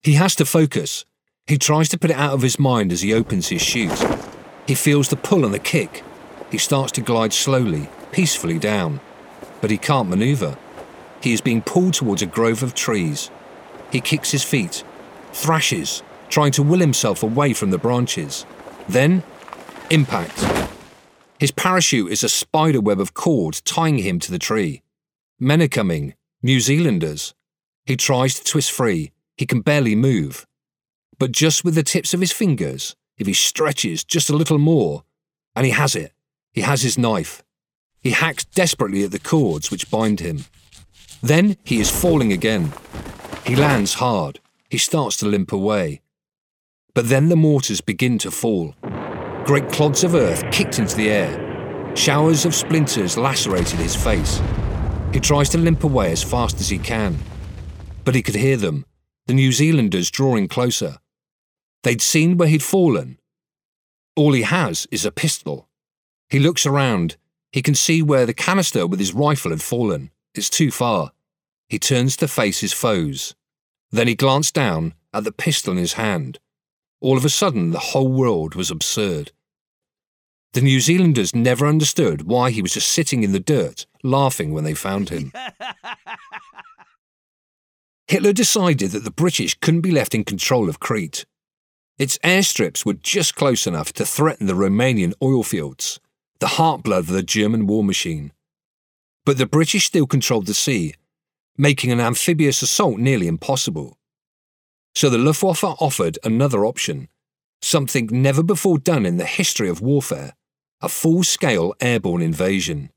He 0.04 0.13
has 0.13 0.36
to 0.36 0.45
focus. 0.45 1.06
He 1.47 1.58
tries 1.58 1.88
to 1.89 1.97
put 1.97 2.12
it 2.12 2.17
out 2.17 2.34
of 2.34 2.41
his 2.41 2.60
mind 2.60 2.91
as 2.91 3.02
he 3.02 3.13
opens 3.13 3.47
his 3.47 3.62
chute. 3.62 4.04
He 4.67 4.76
feels 4.76 5.08
the 5.08 5.15
pull 5.15 5.45
and 5.45 5.54
the 5.54 5.60
kick. 5.60 6.04
He 6.52 6.58
starts 6.58 6.91
to 6.93 7.02
glide 7.02 7.32
slowly, 7.32 7.89
peacefully 8.12 8.60
down. 8.60 9.00
But 9.62 9.71
he 9.71 9.78
can't 9.78 10.10
maneuver. 10.10 10.58
He 11.21 11.32
is 11.32 11.41
being 11.41 11.62
pulled 11.62 11.93
towards 11.93 12.21
a 12.21 12.26
grove 12.26 12.63
of 12.63 12.76
trees. 12.76 13.32
He 13.91 14.02
kicks 14.02 14.32
his 14.32 14.43
feet, 14.43 14.84
thrashes, 15.32 16.04
trying 16.30 16.52
to 16.54 16.63
will 16.63 16.80
himself 16.80 17.24
away 17.24 17.54
from 17.54 17.71
the 17.71 17.78
branches. 17.78 18.45
Then, 18.89 19.24
impact. 19.91 20.45
His 21.38 21.51
parachute 21.51 22.12
is 22.12 22.23
a 22.23 22.30
spider 22.30 22.80
web 22.80 22.99
of 22.99 23.13
cord 23.13 23.62
tying 23.65 23.97
him 23.97 24.19
to 24.19 24.32
the 24.32 24.39
tree. 24.39 24.82
Men 25.39 25.62
are 25.62 25.67
coming, 25.67 26.13
New 26.41 26.60
Zealanders. 26.60 27.34
He 27.86 27.97
tries 27.97 28.36
to 28.36 28.43
twist 28.43 28.71
free. 28.71 29.12
He 29.36 29.45
can 29.45 29.62
barely 29.62 29.95
move. 29.95 30.47
But 31.19 31.34
just 31.34 31.65
with 31.65 31.75
the 31.75 31.84
tips 31.84 32.13
of 32.13 32.21
his 32.21 32.32
fingers, 32.32 32.95
if 33.17 33.27
he 33.27 33.34
stretches 33.34 34.04
just 34.04 34.30
a 34.30 34.36
little 34.36 34.58
more, 34.58 35.04
and 35.56 35.65
he 35.65 35.71
has 35.71 35.95
it, 35.95 36.13
he 36.54 36.62
has 36.62 36.84
his 36.84 36.97
knife. 36.97 37.43
He 37.99 38.12
hacks 38.12 38.45
desperately 38.45 39.04
at 39.04 39.12
the 39.12 39.19
cords 39.19 39.71
which 39.71 39.91
bind 39.91 40.21
him. 40.21 40.45
Then 41.21 41.58
he 41.63 41.80
is 41.80 41.91
falling 41.91 42.32
again. 42.32 42.71
He 43.45 43.56
lands 43.56 43.95
hard. 43.95 44.39
He 44.69 44.77
starts 44.77 45.17
to 45.17 45.27
limp 45.27 45.51
away. 45.51 46.01
But 46.93 47.10
then 47.10 47.30
the 47.30 47.36
mortars 47.36 47.82
begin 47.82 48.17
to 48.19 48.32
fall. 48.32 48.75
Great 49.45 49.69
clods 49.71 50.04
of 50.04 50.13
earth 50.13 50.43
kicked 50.51 50.77
into 50.77 50.95
the 50.95 51.10
air. 51.10 51.95
Showers 51.95 52.45
of 52.45 52.54
splinters 52.54 53.17
lacerated 53.17 53.80
his 53.80 53.95
face. 53.95 54.39
He 55.12 55.19
tries 55.19 55.49
to 55.49 55.58
limp 55.58 55.84
away 55.84 56.12
as 56.12 56.23
fast 56.23 56.60
as 56.62 56.69
he 56.69 56.77
can. 56.77 57.17
But 58.06 58.13
he 58.13 58.21
could 58.21 58.36
hear 58.36 58.56
them, 58.56 58.86
the 59.25 59.34
New 59.34 59.51
Zealanders 59.51 60.12
drawing 60.12 60.47
closer. 60.47 60.97
They'd 61.84 62.01
seen 62.01 62.38
where 62.38 62.47
he'd 62.47 62.62
fallen. 62.62 63.17
All 64.15 64.34
he 64.34 64.43
has 64.43 64.88
is 64.91 65.06
a 65.06 65.12
pistol. 65.12 65.67
He 66.30 66.39
looks 66.39 66.65
around. 66.65 67.17
He 67.51 67.63
can 67.63 67.75
see 67.75 68.01
where 68.04 68.27
the 68.27 68.36
canister 68.36 68.86
with 68.86 68.99
his 68.99 69.13
rifle 69.13 69.51
had 69.51 69.62
fallen. 69.62 70.12
It's 70.36 70.49
too 70.49 70.69
far. 70.69 71.12
He 71.67 71.80
turns 71.80 72.15
to 72.17 72.27
face 72.27 72.60
his 72.60 72.73
foes. 72.73 73.36
Then 73.91 74.08
he 74.08 74.15
glanced 74.15 74.54
down 74.54 74.93
at 75.13 75.23
the 75.23 75.32
pistol 75.32 75.71
in 75.71 75.77
his 75.80 75.93
hand. 75.93 76.39
All 77.01 77.17
of 77.17 77.25
a 77.25 77.29
sudden, 77.29 77.71
the 77.71 77.79
whole 77.79 78.11
world 78.11 78.53
was 78.53 78.69
absurd. 78.69 79.31
The 80.53 80.61
New 80.61 80.79
Zealanders 80.79 81.33
never 81.33 81.65
understood 81.65 82.23
why 82.23 82.51
he 82.51 82.61
was 82.61 82.73
just 82.73 82.89
sitting 82.89 83.23
in 83.23 83.31
the 83.31 83.39
dirt, 83.39 83.87
laughing 84.03 84.53
when 84.53 84.63
they 84.63 84.75
found 84.75 85.09
him. 85.09 85.33
Hitler 88.07 88.33
decided 88.33 88.91
that 88.91 89.03
the 89.03 89.11
British 89.11 89.57
couldn't 89.61 89.81
be 89.81 89.91
left 89.91 90.13
in 90.13 90.25
control 90.25 90.69
of 90.69 90.79
Crete. 90.79 91.25
Its 91.97 92.17
airstrips 92.19 92.85
were 92.85 92.93
just 92.93 93.35
close 93.35 93.65
enough 93.65 93.93
to 93.93 94.05
threaten 94.05 94.47
the 94.47 94.53
Romanian 94.53 95.13
oil 95.23 95.43
fields, 95.43 95.99
the 96.39 96.47
heartblood 96.47 96.99
of 96.99 97.07
the 97.07 97.23
German 97.23 97.65
war 97.65 97.83
machine. 97.83 98.31
But 99.25 99.37
the 99.37 99.45
British 99.45 99.85
still 99.85 100.07
controlled 100.07 100.47
the 100.47 100.53
sea, 100.53 100.95
making 101.57 101.91
an 101.91 101.99
amphibious 101.99 102.61
assault 102.61 102.99
nearly 102.99 103.27
impossible. 103.27 103.97
So 104.95 105.10
the 105.10 105.17
Luftwaffe 105.17 105.63
offered 105.63 106.19
another 106.23 106.65
option, 106.65 107.08
something 107.62 108.10
never 108.12 108.43
before 108.43 108.77
done 108.77 109.06
in 109.06 109.17
the 109.17 109.25
history 109.25 109.69
of 109.69 109.82
warfare 109.82 110.34
a 110.82 110.89
full 110.89 111.23
scale 111.23 111.75
airborne 111.80 112.21
invasion. 112.21 112.89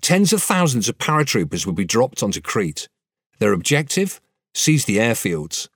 Tens 0.00 0.32
of 0.32 0.42
thousands 0.42 0.88
of 0.88 0.98
paratroopers 0.98 1.64
would 1.64 1.76
be 1.76 1.84
dropped 1.84 2.22
onto 2.22 2.40
Crete. 2.40 2.88
Their 3.38 3.52
objective? 3.52 4.20
Seize 4.54 4.84
the 4.84 4.96
airfields. 4.96 5.68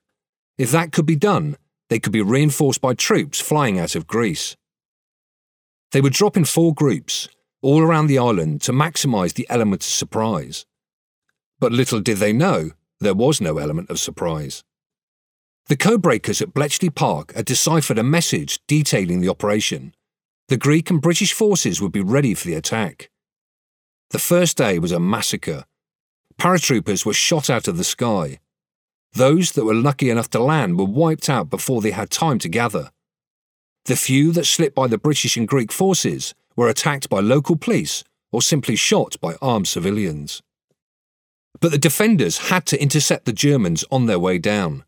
If 0.57 0.71
that 0.71 0.91
could 0.91 1.05
be 1.05 1.15
done, 1.15 1.57
they 1.89 1.99
could 1.99 2.11
be 2.11 2.21
reinforced 2.21 2.81
by 2.81 2.93
troops 2.93 3.39
flying 3.39 3.79
out 3.79 3.95
of 3.95 4.07
Greece. 4.07 4.55
They 5.91 6.01
would 6.01 6.13
drop 6.13 6.35
in 6.35 6.45
four 6.45 6.73
groups, 6.73 7.29
all 7.61 7.81
around 7.81 8.07
the 8.07 8.17
island, 8.17 8.61
to 8.63 8.71
maximise 8.71 9.33
the 9.33 9.47
element 9.49 9.83
of 9.83 9.89
surprise. 9.89 10.65
But 11.59 11.71
little 11.71 12.01
did 12.01 12.17
they 12.17 12.33
know 12.33 12.71
there 13.03 13.13
was 13.13 13.39
no 13.39 13.57
element 13.57 13.89
of 13.89 13.99
surprise. 13.99 14.63
The 15.67 15.77
codebreakers 15.77 16.41
at 16.41 16.53
Bletchley 16.53 16.89
Park 16.89 17.33
had 17.35 17.45
deciphered 17.45 17.97
a 17.97 18.03
message 18.03 18.59
detailing 18.67 19.21
the 19.21 19.29
operation. 19.29 19.93
The 20.49 20.57
Greek 20.57 20.89
and 20.89 21.01
British 21.01 21.31
forces 21.31 21.81
would 21.81 21.91
be 21.91 22.01
ready 22.01 22.33
for 22.33 22.47
the 22.47 22.55
attack. 22.55 23.09
The 24.09 24.19
first 24.19 24.57
day 24.57 24.77
was 24.77 24.91
a 24.91 24.99
massacre. 24.99 25.65
Paratroopers 26.37 27.05
were 27.05 27.13
shot 27.13 27.49
out 27.49 27.67
of 27.67 27.77
the 27.77 27.83
sky. 27.83 28.39
Those 29.13 29.53
that 29.53 29.65
were 29.65 29.73
lucky 29.73 30.09
enough 30.09 30.29
to 30.31 30.39
land 30.39 30.77
were 30.77 30.85
wiped 30.85 31.29
out 31.29 31.49
before 31.49 31.81
they 31.81 31.91
had 31.91 32.09
time 32.09 32.39
to 32.39 32.49
gather. 32.49 32.91
The 33.85 33.95
few 33.95 34.31
that 34.33 34.45
slipped 34.45 34.75
by 34.75 34.87
the 34.87 34.97
British 34.97 35.37
and 35.37 35.47
Greek 35.47 35.71
forces 35.71 36.33
were 36.55 36.67
attacked 36.67 37.09
by 37.09 37.19
local 37.19 37.55
police 37.55 38.03
or 38.31 38.41
simply 38.41 38.75
shot 38.75 39.15
by 39.21 39.35
armed 39.41 39.67
civilians. 39.67 40.41
But 41.59 41.71
the 41.71 41.77
defenders 41.77 42.49
had 42.49 42.65
to 42.67 42.81
intercept 42.81 43.25
the 43.25 43.33
Germans 43.33 43.85
on 43.91 44.05
their 44.05 44.19
way 44.19 44.37
down. 44.37 44.83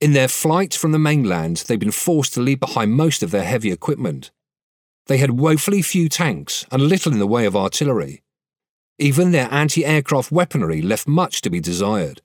In 0.00 0.12
their 0.12 0.28
flight 0.28 0.74
from 0.74 0.92
the 0.92 0.98
mainland, 0.98 1.58
they'd 1.66 1.80
been 1.80 1.90
forced 1.90 2.34
to 2.34 2.40
leave 2.40 2.60
behind 2.60 2.92
most 2.92 3.22
of 3.22 3.30
their 3.30 3.44
heavy 3.44 3.72
equipment. 3.72 4.30
They 5.06 5.18
had 5.18 5.38
woefully 5.38 5.82
few 5.82 6.08
tanks 6.08 6.66
and 6.70 6.82
little 6.82 7.12
in 7.12 7.18
the 7.18 7.26
way 7.26 7.46
of 7.46 7.56
artillery. 7.56 8.22
Even 8.98 9.30
their 9.30 9.52
anti 9.52 9.84
aircraft 9.84 10.32
weaponry 10.32 10.82
left 10.82 11.06
much 11.06 11.40
to 11.42 11.50
be 11.50 11.60
desired. 11.60 12.22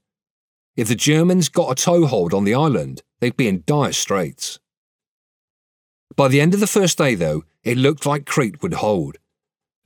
If 0.76 0.88
the 0.88 0.96
Germans 0.96 1.50
got 1.50 1.72
a 1.72 1.82
toehold 1.82 2.34
on 2.34 2.44
the 2.44 2.56
island, 2.56 3.04
they'd 3.20 3.38
be 3.38 3.48
in 3.48 3.64
dire 3.66 3.94
straits. 3.94 4.60
By 6.16 6.28
the 6.28 6.42
end 6.42 6.54
of 6.54 6.60
the 6.60 6.68
first 6.68 6.98
day, 6.98 7.16
though, 7.16 7.44
it 7.64 7.78
looked 7.78 8.06
like 8.06 8.26
Crete 8.26 8.62
would 8.62 8.76
hold. 8.76 9.18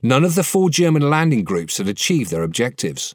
None 0.02 0.24
of 0.24 0.34
the 0.34 0.44
four 0.44 0.70
German 0.70 1.08
landing 1.10 1.44
groups 1.44 1.78
had 1.78 1.88
achieved 1.88 2.30
their 2.30 2.42
objectives. 2.42 3.14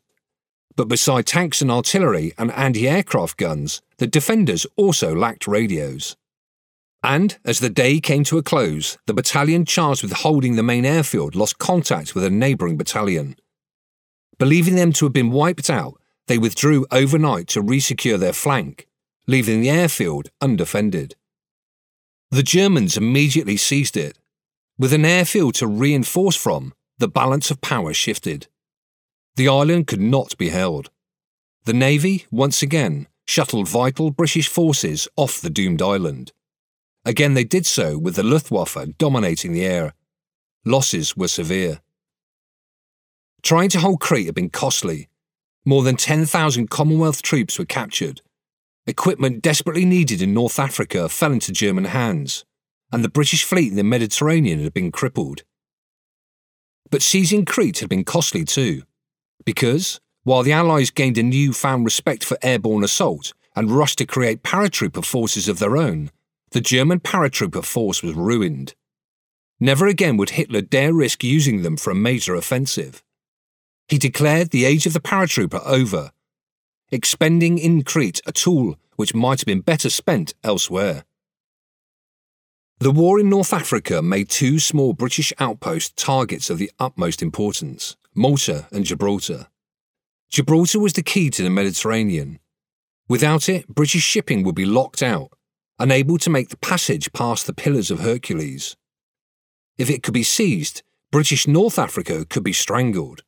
But 0.76 0.88
beside 0.88 1.26
tanks 1.26 1.62
and 1.62 1.72
artillery 1.72 2.34
and 2.38 2.52
anti 2.52 2.88
aircraft 2.88 3.38
guns, 3.38 3.82
the 3.98 4.08
defenders 4.08 4.66
also 4.76 5.16
lacked 5.16 5.48
radios. 5.48 6.16
And 7.04 7.38
as 7.44 7.60
the 7.60 7.70
day 7.70 8.00
came 8.00 8.24
to 8.26 8.38
a 8.38 8.44
close, 8.44 8.98
the 9.08 9.14
battalion 9.14 9.66
charged 9.66 10.04
with 10.04 10.12
holding 10.14 10.56
the 10.56 10.64
main 10.64 10.86
airfield 10.86 11.36
lost 11.36 11.58
contact 11.58 12.14
with 12.14 12.24
a 12.24 12.30
neighbouring 12.30 12.78
battalion. 12.78 13.36
Believing 14.38 14.76
them 14.76 14.94
to 14.94 15.06
have 15.06 15.14
been 15.14 15.32
wiped 15.32 15.70
out, 15.70 16.00
they 16.28 16.38
withdrew 16.38 16.86
overnight 16.92 17.48
to 17.50 17.62
resecure 17.62 18.20
their 18.20 18.34
flank, 18.34 18.88
leaving 19.28 19.62
the 19.62 19.70
airfield 19.70 20.30
undefended. 20.42 21.16
The 22.30 22.44
Germans 22.44 22.96
immediately 22.96 23.58
seized 23.58 23.98
it. 23.98 24.18
With 24.78 24.94
an 24.94 25.06
airfield 25.06 25.56
to 25.56 25.68
reinforce 25.68 26.36
from, 26.36 26.74
the 26.98 27.08
balance 27.08 27.52
of 27.52 27.62
power 27.62 27.94
shifted. 27.94 28.48
The 29.36 29.48
island 29.48 29.88
could 29.88 30.02
not 30.02 30.38
be 30.38 30.50
held. 30.50 30.90
The 31.66 31.74
Navy, 31.74 32.26
once 32.32 32.62
again, 32.62 33.08
shuttled 33.26 33.68
vital 33.68 34.12
British 34.12 34.48
forces 34.48 35.08
off 35.16 35.40
the 35.40 35.50
doomed 35.50 35.82
island. 35.82 36.34
Again, 37.06 37.34
they 37.34 37.44
did 37.44 37.66
so 37.66 37.98
with 37.98 38.16
the 38.16 38.24
Luftwaffe 38.24 38.98
dominating 38.98 39.54
the 39.54 39.66
air. 39.66 39.94
Losses 40.66 41.16
were 41.16 41.28
severe. 41.28 41.82
Trying 43.42 43.70
to 43.70 43.80
hold 43.80 44.02
Crete 44.02 44.28
had 44.28 44.36
been 44.36 44.50
costly. 44.50 45.10
More 45.66 45.84
than 45.84 45.96
10,000 45.96 46.70
Commonwealth 46.70 47.22
troops 47.22 47.58
were 47.58 47.66
captured. 47.66 48.22
equipment 48.88 49.42
desperately 49.42 49.86
needed 49.86 50.22
in 50.22 50.34
North 50.34 50.60
Africa 50.60 51.08
fell 51.08 51.32
into 51.32 51.52
German 51.52 51.86
hands, 51.86 52.44
and 52.92 53.04
the 53.04 53.10
British 53.10 53.44
fleet 53.44 53.70
in 53.70 53.78
the 53.78 53.84
Mediterranean 53.84 54.62
had 54.64 54.74
been 54.74 54.92
crippled. 54.92 55.44
But 56.90 57.02
seizing 57.02 57.46
Crete 57.46 57.80
had 57.80 57.90
been 57.90 58.04
costly 58.04 58.44
too, 58.44 58.84
because, 59.46 60.00
while 60.24 60.44
the 60.44 60.52
Allies 60.52 60.92
gained 60.92 61.18
a 61.18 61.24
newfound 61.24 61.86
respect 61.86 62.24
for 62.24 62.38
airborne 62.42 62.84
assault 62.84 63.34
and 63.56 63.72
rushed 63.72 63.98
to 63.98 64.06
create 64.06 64.44
paratrooper 64.44 65.04
forces 65.04 65.48
of 65.48 65.60
their 65.60 65.78
own, 65.78 66.12
the 66.52 66.62
German 66.62 67.00
paratrooper 67.00 67.64
force 67.64 68.04
was 68.04 68.14
ruined. 68.14 68.74
Never 69.60 69.88
again 69.88 70.18
would 70.18 70.32
Hitler 70.32 70.62
dare 70.62 70.94
risk 70.94 71.24
using 71.24 71.62
them 71.62 71.78
for 71.78 71.92
a 71.92 71.96
major 71.96 72.36
offensive. 72.36 73.04
He 73.88 73.98
declared 73.98 74.52
the 74.52 74.66
age 74.66 74.86
of 74.86 74.94
the 74.94 75.00
paratrooper 75.00 75.62
over, 75.66 76.12
expending 76.92 77.58
in 77.58 77.84
Crete 77.84 78.22
a 78.26 78.32
tool 78.32 78.78
which 78.96 79.16
might 79.16 79.40
have 79.40 79.46
been 79.46 79.62
better 79.62 79.90
spent 79.90 80.34
elsewhere. 80.44 81.06
The 82.80 82.92
war 82.92 83.20
in 83.20 83.30
North 83.30 83.54
Africa 83.54 84.02
made 84.02 84.30
two 84.30 84.60
small 84.60 84.94
British 84.94 85.32
outposts 85.40 85.94
targets 85.96 86.50
of 86.50 86.58
the 86.58 86.72
utmost 86.80 87.22
importance 87.22 87.96
Malta 88.16 88.68
and 88.72 88.84
Gibraltar. 88.84 89.48
Gibraltar 90.30 90.80
was 90.80 90.94
the 90.94 91.04
key 91.04 91.30
to 91.30 91.44
the 91.44 91.50
Mediterranean. 91.50 92.40
Without 93.08 93.48
it, 93.48 93.68
British 93.68 94.04
shipping 94.04 94.44
would 94.44 94.56
be 94.56 94.66
locked 94.66 95.02
out, 95.02 95.32
unable 95.80 96.18
to 96.18 96.30
make 96.30 96.50
the 96.50 96.58
passage 96.58 97.12
past 97.14 97.48
the 97.48 97.54
Pillars 97.54 97.90
of 97.90 98.00
Hercules. 98.00 98.76
If 99.78 99.90
it 99.90 100.04
could 100.04 100.14
be 100.14 100.24
seized, 100.24 100.84
British 101.12 101.48
North 101.48 101.80
Africa 101.80 102.26
could 102.26 102.44
be 102.44 102.54
strangled. 102.54 103.24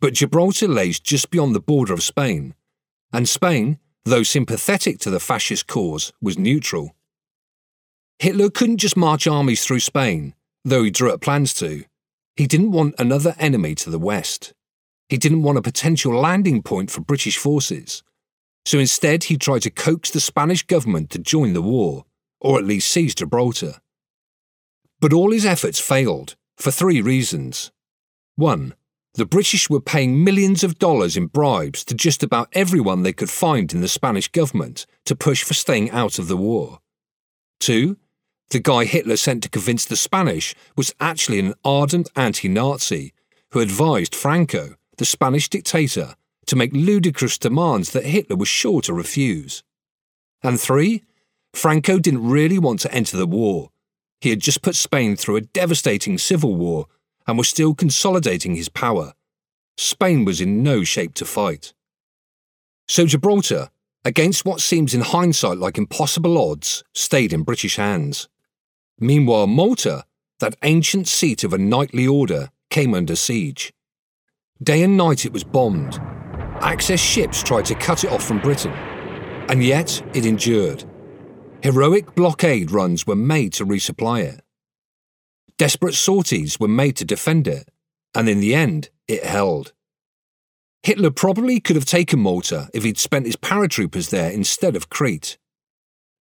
But 0.00 0.14
Gibraltar 0.14 0.68
lays 0.68 0.98
just 0.98 1.30
beyond 1.30 1.54
the 1.54 1.60
border 1.60 1.94
of 1.94 2.02
Spain, 2.02 2.54
and 3.12 3.28
Spain, 3.28 3.78
though 4.04 4.24
sympathetic 4.24 4.98
to 5.00 5.10
the 5.10 5.20
fascist 5.20 5.68
cause, 5.68 6.12
was 6.20 6.38
neutral. 6.38 6.96
Hitler 8.18 8.50
couldn't 8.50 8.78
just 8.78 8.96
march 8.96 9.26
armies 9.26 9.64
through 9.64 9.80
Spain, 9.80 10.34
though 10.64 10.82
he 10.82 10.90
drew 10.90 11.12
up 11.12 11.20
plans 11.20 11.54
to. 11.54 11.84
He 12.36 12.46
didn't 12.46 12.72
want 12.72 12.94
another 12.98 13.34
enemy 13.38 13.74
to 13.76 13.90
the 13.90 13.98
west. 13.98 14.52
He 15.08 15.18
didn't 15.18 15.42
want 15.42 15.58
a 15.58 15.62
potential 15.62 16.14
landing 16.14 16.62
point 16.62 16.90
for 16.90 17.02
British 17.02 17.36
forces. 17.36 18.02
So 18.64 18.78
instead, 18.78 19.24
he 19.24 19.36
tried 19.36 19.62
to 19.62 19.70
coax 19.70 20.10
the 20.10 20.20
Spanish 20.20 20.62
government 20.66 21.10
to 21.10 21.18
join 21.18 21.52
the 21.52 21.62
war, 21.62 22.06
or 22.40 22.58
at 22.58 22.64
least 22.64 22.90
seize 22.90 23.14
Gibraltar. 23.14 23.80
But 25.00 25.12
all 25.12 25.32
his 25.32 25.44
efforts 25.44 25.80
failed, 25.80 26.36
for 26.56 26.70
three 26.70 27.02
reasons. 27.02 27.72
One, 28.36 28.74
the 29.14 29.26
British 29.26 29.68
were 29.68 29.80
paying 29.80 30.24
millions 30.24 30.64
of 30.64 30.78
dollars 30.78 31.16
in 31.16 31.26
bribes 31.26 31.84
to 31.84 31.94
just 31.94 32.22
about 32.22 32.48
everyone 32.52 33.02
they 33.02 33.12
could 33.12 33.28
find 33.28 33.72
in 33.74 33.82
the 33.82 33.88
Spanish 33.88 34.28
government 34.28 34.86
to 35.04 35.14
push 35.14 35.42
for 35.42 35.54
staying 35.54 35.90
out 35.90 36.18
of 36.18 36.28
the 36.28 36.36
war. 36.36 36.78
Two, 37.60 37.98
the 38.52 38.60
guy 38.60 38.84
Hitler 38.84 39.16
sent 39.16 39.42
to 39.42 39.48
convince 39.48 39.86
the 39.86 39.96
Spanish 39.96 40.54
was 40.76 40.94
actually 41.00 41.38
an 41.38 41.54
ardent 41.64 42.10
anti 42.14 42.48
Nazi 42.48 43.14
who 43.52 43.60
advised 43.60 44.14
Franco, 44.14 44.76
the 44.98 45.06
Spanish 45.06 45.48
dictator, 45.48 46.16
to 46.46 46.56
make 46.56 46.72
ludicrous 46.74 47.38
demands 47.38 47.92
that 47.92 48.04
Hitler 48.04 48.36
was 48.36 48.48
sure 48.48 48.82
to 48.82 48.92
refuse. 48.92 49.62
And 50.42 50.60
three, 50.60 51.02
Franco 51.54 51.98
didn't 51.98 52.28
really 52.28 52.58
want 52.58 52.80
to 52.80 52.92
enter 52.92 53.16
the 53.16 53.26
war. 53.26 53.70
He 54.20 54.28
had 54.28 54.40
just 54.40 54.60
put 54.60 54.76
Spain 54.76 55.16
through 55.16 55.36
a 55.36 55.40
devastating 55.40 56.18
civil 56.18 56.54
war 56.54 56.86
and 57.26 57.38
was 57.38 57.48
still 57.48 57.74
consolidating 57.74 58.54
his 58.54 58.68
power. 58.68 59.14
Spain 59.78 60.26
was 60.26 60.42
in 60.42 60.62
no 60.62 60.84
shape 60.84 61.14
to 61.14 61.24
fight. 61.24 61.72
So 62.86 63.06
Gibraltar, 63.06 63.70
against 64.04 64.44
what 64.44 64.60
seems 64.60 64.92
in 64.92 65.00
hindsight 65.00 65.56
like 65.56 65.78
impossible 65.78 66.36
odds, 66.36 66.84
stayed 66.92 67.32
in 67.32 67.44
British 67.44 67.76
hands. 67.76 68.28
Meanwhile, 69.02 69.48
Malta, 69.48 70.04
that 70.38 70.54
ancient 70.62 71.08
seat 71.08 71.42
of 71.42 71.52
a 71.52 71.58
knightly 71.58 72.06
order, 72.06 72.50
came 72.70 72.94
under 72.94 73.16
siege. 73.16 73.72
Day 74.62 74.84
and 74.84 74.96
night 74.96 75.26
it 75.26 75.32
was 75.32 75.42
bombed. 75.42 75.98
Axis 76.60 77.00
ships 77.00 77.42
tried 77.42 77.64
to 77.64 77.74
cut 77.74 78.04
it 78.04 78.12
off 78.12 78.22
from 78.22 78.38
Britain, 78.38 78.70
and 79.50 79.64
yet 79.64 80.00
it 80.14 80.24
endured. 80.24 80.84
Heroic 81.64 82.14
blockade 82.14 82.70
runs 82.70 83.04
were 83.04 83.16
made 83.16 83.52
to 83.54 83.66
resupply 83.66 84.22
it. 84.22 84.40
Desperate 85.58 85.94
sorties 85.94 86.60
were 86.60 86.68
made 86.68 86.96
to 86.96 87.04
defend 87.04 87.48
it, 87.48 87.68
and 88.14 88.28
in 88.28 88.38
the 88.38 88.54
end, 88.54 88.90
it 89.08 89.24
held. 89.24 89.72
Hitler 90.84 91.10
probably 91.10 91.58
could 91.58 91.74
have 91.74 91.84
taken 91.84 92.20
Malta 92.20 92.68
if 92.72 92.84
he'd 92.84 92.98
spent 92.98 93.26
his 93.26 93.36
paratroopers 93.36 94.10
there 94.10 94.30
instead 94.30 94.76
of 94.76 94.90
Crete. 94.90 95.38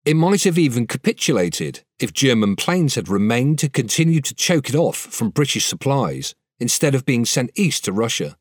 It 0.07 0.15
might 0.15 0.45
have 0.45 0.57
even 0.57 0.87
capitulated 0.87 1.81
if 1.99 2.13
German 2.13 2.55
planes 2.55 2.95
had 2.95 3.09
remained 3.09 3.59
to 3.59 3.69
continue 3.69 4.21
to 4.21 4.35
choke 4.37 4.69
it 4.69 4.77
off 4.77 4.97
from 4.97 5.31
British 5.31 5.67
supplies 5.67 6.37
instead 6.61 6.95
of 6.95 7.05
being 7.05 7.25
sent 7.25 7.51
east 7.57 7.87
to 7.87 7.93
Russia. 7.93 8.37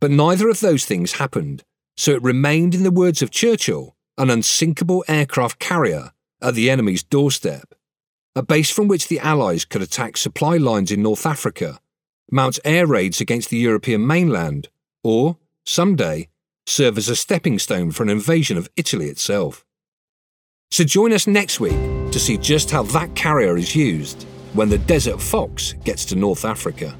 But 0.00 0.10
neither 0.10 0.48
of 0.48 0.60
those 0.60 0.86
things 0.86 1.18
happened, 1.18 1.62
so 1.94 2.12
it 2.12 2.22
remained, 2.22 2.74
in 2.74 2.84
the 2.84 2.90
words 2.90 3.20
of 3.20 3.30
Churchill, 3.30 3.96
an 4.16 4.30
unsinkable 4.30 5.04
aircraft 5.08 5.58
carrier 5.58 6.12
at 6.40 6.54
the 6.54 6.70
enemy's 6.70 7.02
doorstep, 7.02 7.74
a 8.34 8.42
base 8.42 8.70
from 8.70 8.88
which 8.88 9.08
the 9.08 9.18
Allies 9.18 9.66
could 9.66 9.82
attack 9.82 10.16
supply 10.16 10.56
lines 10.56 10.90
in 10.90 11.02
North 11.02 11.26
Africa, 11.26 11.80
mount 12.30 12.58
air 12.64 12.86
raids 12.86 13.20
against 13.20 13.50
the 13.50 13.58
European 13.58 14.06
mainland, 14.06 14.70
or, 15.04 15.36
someday, 15.66 16.28
serve 16.66 16.96
as 16.96 17.10
a 17.10 17.16
stepping 17.16 17.58
stone 17.58 17.90
for 17.90 18.04
an 18.04 18.08
invasion 18.08 18.56
of 18.56 18.70
Italy 18.74 19.10
itself. 19.10 19.65
So 20.76 20.84
join 20.84 21.14
us 21.14 21.26
next 21.26 21.58
week 21.58 21.72
to 22.12 22.18
see 22.18 22.36
just 22.36 22.70
how 22.70 22.82
that 22.82 23.14
carrier 23.14 23.56
is 23.56 23.74
used 23.74 24.24
when 24.52 24.68
the 24.68 24.76
Desert 24.76 25.22
Fox 25.22 25.72
gets 25.84 26.04
to 26.04 26.16
North 26.16 26.44
Africa. 26.44 26.94